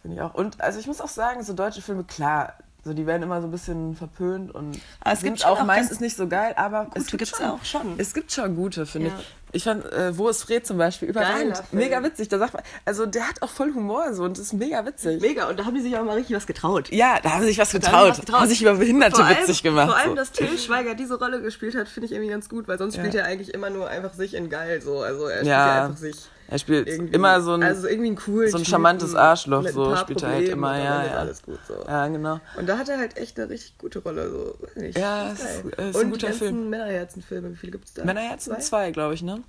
[0.00, 0.34] Finde ich auch.
[0.34, 2.54] Und also ich muss auch sagen, so deutsche Filme, klar,
[2.86, 5.64] so die werden immer so ein bisschen verpönt und Aber es sind gibt auch auch
[5.66, 7.94] meistens nicht so geil, aber es gibt schon, auch schon.
[7.98, 9.14] Es gibt schon gute, finde Ja.
[9.18, 9.26] ich.
[9.52, 11.62] Ich fand, äh, Wo ist Fred zum Beispiel, überragend.
[11.72, 12.28] Mega witzig.
[12.28, 15.20] Da sagt man, also der hat auch voll Humor so und ist mega witzig.
[15.22, 16.90] Mega, und da haben die sich auch mal richtig was getraut.
[16.92, 18.08] Ja, da haben sie sich was Da haben sie getraut.
[18.10, 18.40] was getraut.
[18.40, 19.86] Haben sich über Behinderte allem- witzig gemacht.
[19.88, 20.14] Vor allem, so.
[20.16, 23.02] dass Till Schweiger diese Rolle gespielt hat, finde ich irgendwie ganz gut, weil sonst Ja.
[23.02, 25.00] spielt er eigentlich immer nur einfach sich in geil so.
[25.00, 25.76] Also er spielt Ja.
[25.78, 26.16] ja einfach sich.
[26.48, 29.62] Er spielt Irgendwie, immer so ein, also irgendwie einen coolen so ein Typen charmantes Arschloch,
[29.62, 31.12] mit ein so spielt er halt Problemen immer, ja, ja.
[31.16, 31.74] alles gut so.
[31.86, 32.40] ja, genau.
[32.56, 34.30] Und da hat er halt echt eine richtig gute Rolle.
[34.30, 34.56] So.
[34.64, 36.70] weiß nicht, Ja, ist ist- ist ein guter Film.
[36.70, 38.04] Männerherzenfilme, wie viele gibt es da?
[38.04, 38.60] Männerherzen Zwei?
[38.60, 39.42] zwei, glaube ich, ne?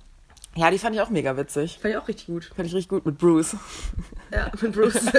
[0.56, 1.78] Ja, die fand ich auch mega witzig.
[1.80, 2.46] Fand ich auch richtig gut.
[2.56, 3.54] Fand ich richtig gut mit Bruce.
[4.32, 4.94] Ja, mit Bruce.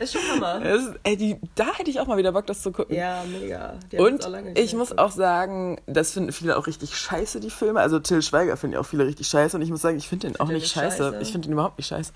[0.00, 0.64] ist schon Hammer.
[0.72, 2.94] Ist, ey, die, da hätte ich auch mal wieder Bock, das zu gucken.
[2.94, 3.74] Ja, mega.
[3.90, 7.80] Die Und auch ich muss auch sagen, das finden viele auch richtig scheiße, die Filme.
[7.80, 9.56] Also Till Schweiger finden ja auch viele richtig scheiße.
[9.56, 10.98] Und ich muss sagen, ich finde den auch den nicht nicht scheiße.
[11.04, 11.18] scheiße?
[11.20, 12.12] Ich finde den überhaupt nicht scheiße.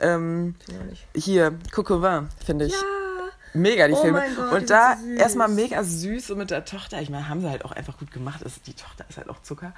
[0.00, 1.06] Ähm, Find ich auch nicht.
[1.14, 2.72] hier, Cocovin, finde ich.
[2.72, 2.78] Ja,
[3.54, 4.22] mega, die Oh Filme.
[4.36, 7.00] Gott, und da erstmal mega süß so mit der Tochter.
[7.00, 8.40] Ich meine, haben sie halt auch einfach gut gemacht.
[8.44, 9.74] Das, die Tochter ist halt auch Zucker.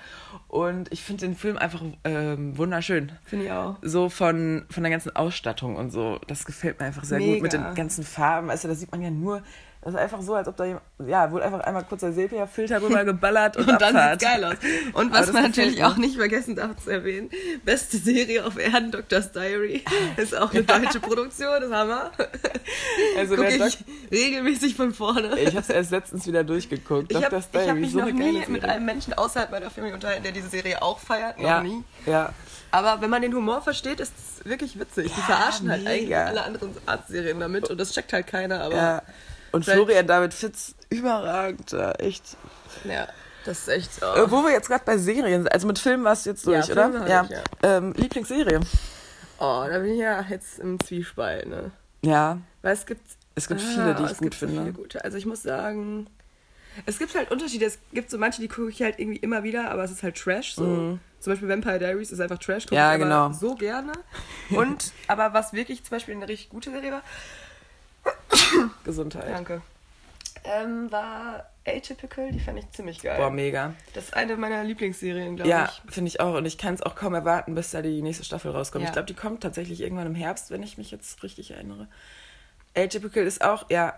[0.48, 3.12] Und ich finde den Film einfach ähm, wunderschön.
[3.24, 3.76] finde ich auch.
[3.82, 6.20] So von, von der ganzen Ausstattung und so.
[6.28, 7.70] Das gefällt mir einfach sehr gut mit Mega.
[7.70, 8.50] den ganzen Farben.
[8.50, 9.42] Also, da sieht man ja nur.
[9.84, 12.80] Das ist einfach so, als ob da jemand, ja, wohl einfach einmal kurz der Sepia-Filter
[12.82, 14.54] rüber geballert und, Und dann sieht's geil aus.
[14.94, 17.28] Und was das man natürlich auch nicht vergessen darf zu erwähnen,
[17.66, 19.84] beste Serie auf Erden, Doctor's Diary.
[20.16, 22.10] Ist auch eine deutsche Produktion, ist Hammer.
[23.18, 23.78] Also Gucke der ich
[24.10, 25.38] regelmäßig von vorne.
[25.38, 27.10] Ich habe es erst letztens wieder durchgeguckt.
[27.12, 27.38] Ich habe Dr.
[27.38, 28.68] ich hab Diary, mich so noch nie geile mit Serie.
[28.76, 31.36] einem Menschen außerhalb meiner Familie unterhalten, der diese Serie auch feiert.
[31.38, 31.84] Noch ja, nie.
[32.06, 32.32] ja,
[32.70, 35.12] Aber wenn man den Humor versteht, ist es wirklich witzig.
[35.12, 35.94] Die Ja, verarschen halt mega.
[35.94, 38.62] eigentlich alle anderen Arztserien damit und das checkt halt keiner.
[38.62, 39.02] Aber ja.
[39.54, 42.36] Und Vielleicht- Florian David Fitz, überragend, ja, echt.
[42.84, 43.06] ja,
[43.44, 44.06] das ist echt so.
[44.06, 46.66] Äh, wo wir jetzt gerade bei Serien sind, also mit Filmen warst du jetzt durch,
[46.66, 47.06] Ja, oder?
[47.08, 47.22] Ja.
[47.24, 48.60] ich, Ähm, Lieblingsserie.
[49.38, 51.70] Oh, da bin ich ja jetzt im Zwiespalt, ne?
[52.02, 53.06] Ja, Weil es gibt.
[53.34, 54.60] es gibt Ah, viele, die ich es gut finde.
[54.60, 55.04] viele gute.
[55.04, 56.06] Also ich muss sagen,
[56.86, 57.66] Es gibt halt Unterschiede.
[57.66, 60.16] Es gibt so manche, die gucke ich halt irgendwie immer wieder, aber es ist halt
[60.16, 60.56] Trash.
[60.56, 60.64] So.
[60.64, 61.00] Mhm.
[61.20, 62.64] Zum Beispiel Vampire Diaries ist einfach Trash.
[62.64, 63.30] guck Ja, ich genau.
[63.32, 63.92] So gerne.
[64.50, 67.02] Und, aber was wirklich zum Beispiel eine richtig gute Serie war,
[68.84, 69.28] Gesundheit.
[69.30, 69.62] danke,
[70.44, 72.30] ähm, war Atypical.
[72.30, 73.16] Die fand ich ziemlich geil.
[73.16, 73.72] Boah, mega.
[73.94, 75.92] Das ist eine meiner Lieblingsserien, glaube Ja, ich.
[75.94, 76.34] finde ich auch.
[76.34, 78.82] Und ich kann es auch kaum erwarten, bis da die nächste Staffel rauskommt.
[78.82, 78.88] Ja.
[78.88, 81.88] Ich glaube, die kommt tatsächlich irgendwann im Herbst, wenn ich mich jetzt richtig erinnere.
[82.76, 83.94] Atypical ist auch, ja,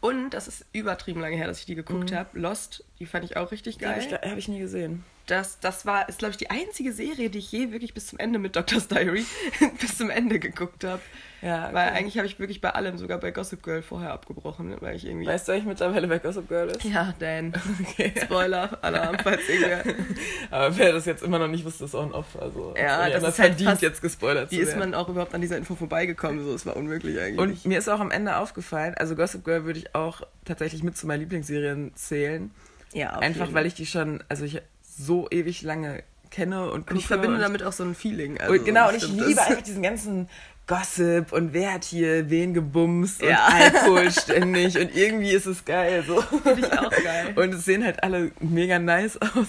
[0.00, 2.36] Und das ist übertrieben lange her, dass ich die geguckt habe.
[2.36, 4.18] Lost, die fand ich auch richtig die habe geil.
[4.22, 5.04] ich, hab ich nie gesehen.
[5.26, 8.18] Das, das war, ist, glaube ich, die einzige Serie, die ich je wirklich bis zum
[8.18, 9.24] Ende mit Doctor's Diary
[9.80, 11.02] bis zum Ende geguckt habe.
[11.42, 11.98] Ja, Weil okay.
[11.98, 15.26] eigentlich habe ich wirklich bei allem, sogar bei Gossip Girl, vorher abgebrochen, weil ich irgendwie.
[15.26, 16.82] Weißt du eigentlich mittlerweile, wer Gossip Girl ist?
[16.84, 17.52] ja, Dan.
[17.90, 18.12] Okay.
[18.22, 19.84] Spoiler, Alarm, falls irgendwer.
[20.50, 22.26] Aber wer das jetzt immer noch nicht wusste, ist on off.
[22.40, 24.78] Also, Ja, das ist halt verdient fast- jetzt gespoilert Wie zu ist werden.
[24.90, 26.42] man auch überhaupt an dieser Info vorbeigekommen?
[26.44, 27.38] So, es war unmöglich eigentlich.
[27.38, 30.96] Und mir ist auch am Ende aufgefallen, also Gossip Girl würde ich auch tatsächlich mit
[30.96, 32.50] zu meinen Lieblingsserien zählen.
[32.94, 33.54] ja, auf Einfach jeden.
[33.54, 37.42] weil ich die schon, also ich so ewig lange kenne und Und ich verbinde und
[37.42, 38.40] damit auch so ein Feeling.
[38.40, 40.28] Also Und genau, und ich liebe einfach diesen ganzen
[40.66, 43.46] Gossip und wer hat hier wen gebumst Ja.
[43.46, 46.02] und Alkohol ständig und irgendwie ist es geil.
[46.06, 46.20] So.
[46.20, 47.34] Finde ich auch geil.
[47.36, 49.46] Und es sehen halt alle mega nice aus.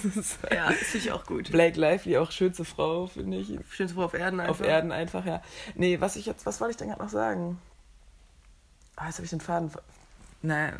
[0.52, 1.50] Ja, das finde ich auch gut.
[1.50, 3.48] Blake Lively, auch schönste Frau, finde ich.
[3.70, 4.60] Schönste Frau auf Erden einfach.
[4.60, 5.42] Auf Erden einfach, ja.
[5.74, 7.58] Nee, was ich jetzt, was wollte ich denn gerade noch sagen?
[8.94, 9.70] Ah, jetzt habe ich den Faden.
[9.70, 9.82] ver-
[10.42, 10.72] Na,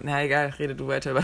[0.00, 1.22] na egal, rede du weiter über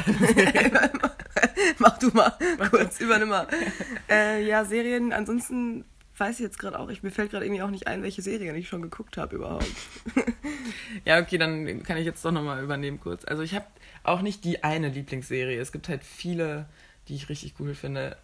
[1.78, 2.32] Mach du mal
[2.70, 3.46] kurz, übernimm mal.
[4.10, 5.84] äh, ja, Serien, ansonsten
[6.18, 8.54] weiß ich jetzt gerade auch, ich, mir fällt gerade irgendwie auch nicht ein, welche Serien
[8.56, 9.66] ich schon geguckt habe überhaupt.
[11.04, 13.24] Ja, okay, dann kann ich jetzt doch nochmal übernehmen kurz.
[13.24, 13.66] Also ich habe
[14.04, 15.60] auch nicht die eine Lieblingsserie.
[15.60, 16.66] Es gibt halt viele,
[17.08, 18.16] die ich richtig cool finde.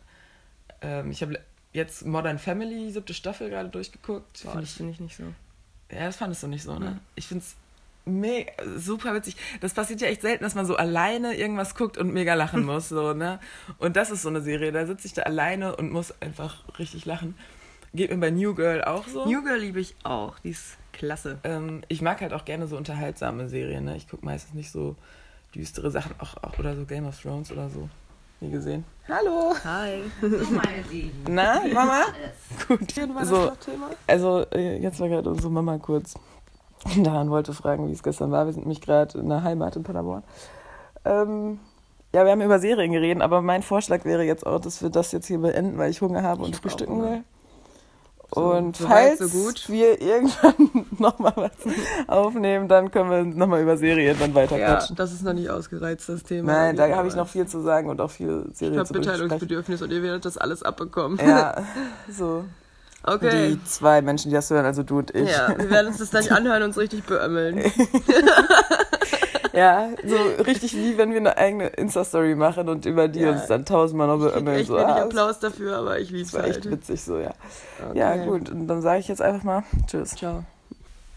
[0.81, 1.41] Ähm, ich habe
[1.73, 4.45] jetzt Modern Family, siebte Staffel gerade durchgeguckt.
[4.45, 5.25] Boah, das finde ich nicht so.
[5.91, 6.93] Ja, das fandest du nicht so, ne?
[6.93, 7.01] Nee.
[7.17, 7.57] Ich find's
[8.05, 9.37] mega, super witzig.
[9.61, 12.89] Das passiert ja echt selten, dass man so alleine irgendwas guckt und mega lachen muss,
[12.89, 13.41] so, ne?
[13.79, 17.05] Und das ist so eine Serie, da sitze ich da alleine und muss einfach richtig
[17.07, 17.35] lachen.
[17.99, 19.25] Geht mir bei New Girl auch so.
[19.25, 21.39] New Girl liebe ich auch, die ist klasse.
[21.43, 23.97] ähm, ich mag halt auch gerne so unterhaltsame Serien, ne?
[23.97, 24.95] Ich gucke meistens nicht so
[25.53, 27.89] düstere Sachen, auch, auch oder so Game of Thrones oder so.
[28.41, 28.85] Nie gesehen.
[29.09, 29.53] Hallo!
[29.65, 30.03] Hi.
[30.21, 31.25] So, meine Lieben.
[31.29, 32.03] Na, Mama?
[32.05, 32.69] Alles.
[32.69, 33.27] Gut.
[33.27, 33.91] So, Thema?
[34.07, 36.15] Also, äh, jetzt war gerade unsere Mama kurz
[37.03, 38.47] daran wollte fragen, wie es gestern war.
[38.47, 40.23] Wir sind nämlich gerade in der Heimat in Paderborn.
[41.05, 41.59] Ähm,
[42.15, 45.11] ja, wir haben über Serien geredet, aber mein Vorschlag wäre jetzt auch, dass wir das
[45.11, 47.25] jetzt hier beenden, weil ich Hunger habe und Ich auch frühstücken Hunger.
[48.31, 49.69] Und so falls so gut.
[49.69, 51.51] wir irgendwann nochmal was
[52.07, 54.97] aufnehmen, dann können wir nochmal über Serien dann weiter Ja, quatschen.
[54.97, 56.53] das ist noch nicht ausgereizt, das Thema.
[56.53, 58.93] Nein, da habe ich noch viel zu sagen und auch viel Ich Serien habe zu.
[58.95, 61.19] Mitteilungsbedürfnis und ihr werdet das alles abbekommen.
[61.27, 61.57] Ja,
[62.11, 62.45] so.
[63.05, 63.53] Okay.
[63.53, 65.31] Die zwei Menschen, die das hören, also du und ich.
[65.31, 67.63] Ja, wir werden uns das gleich anhören und uns richtig beömmeln.
[69.59, 73.33] Ja, so richtig wie wenn wir eine eigene Insta-Story machen und über die Ja.
[73.33, 76.41] uns dann tausendmal noch Ich echt So, wenig ah, Applaus dafür, aber ich lieb's das
[76.41, 76.71] war echt halt.
[76.71, 77.33] witzig so, ja.
[77.89, 77.99] Okay.
[77.99, 80.11] Ja, gut, und dann sage ich jetzt einfach mal Tschüss.
[80.15, 80.45] Ciao.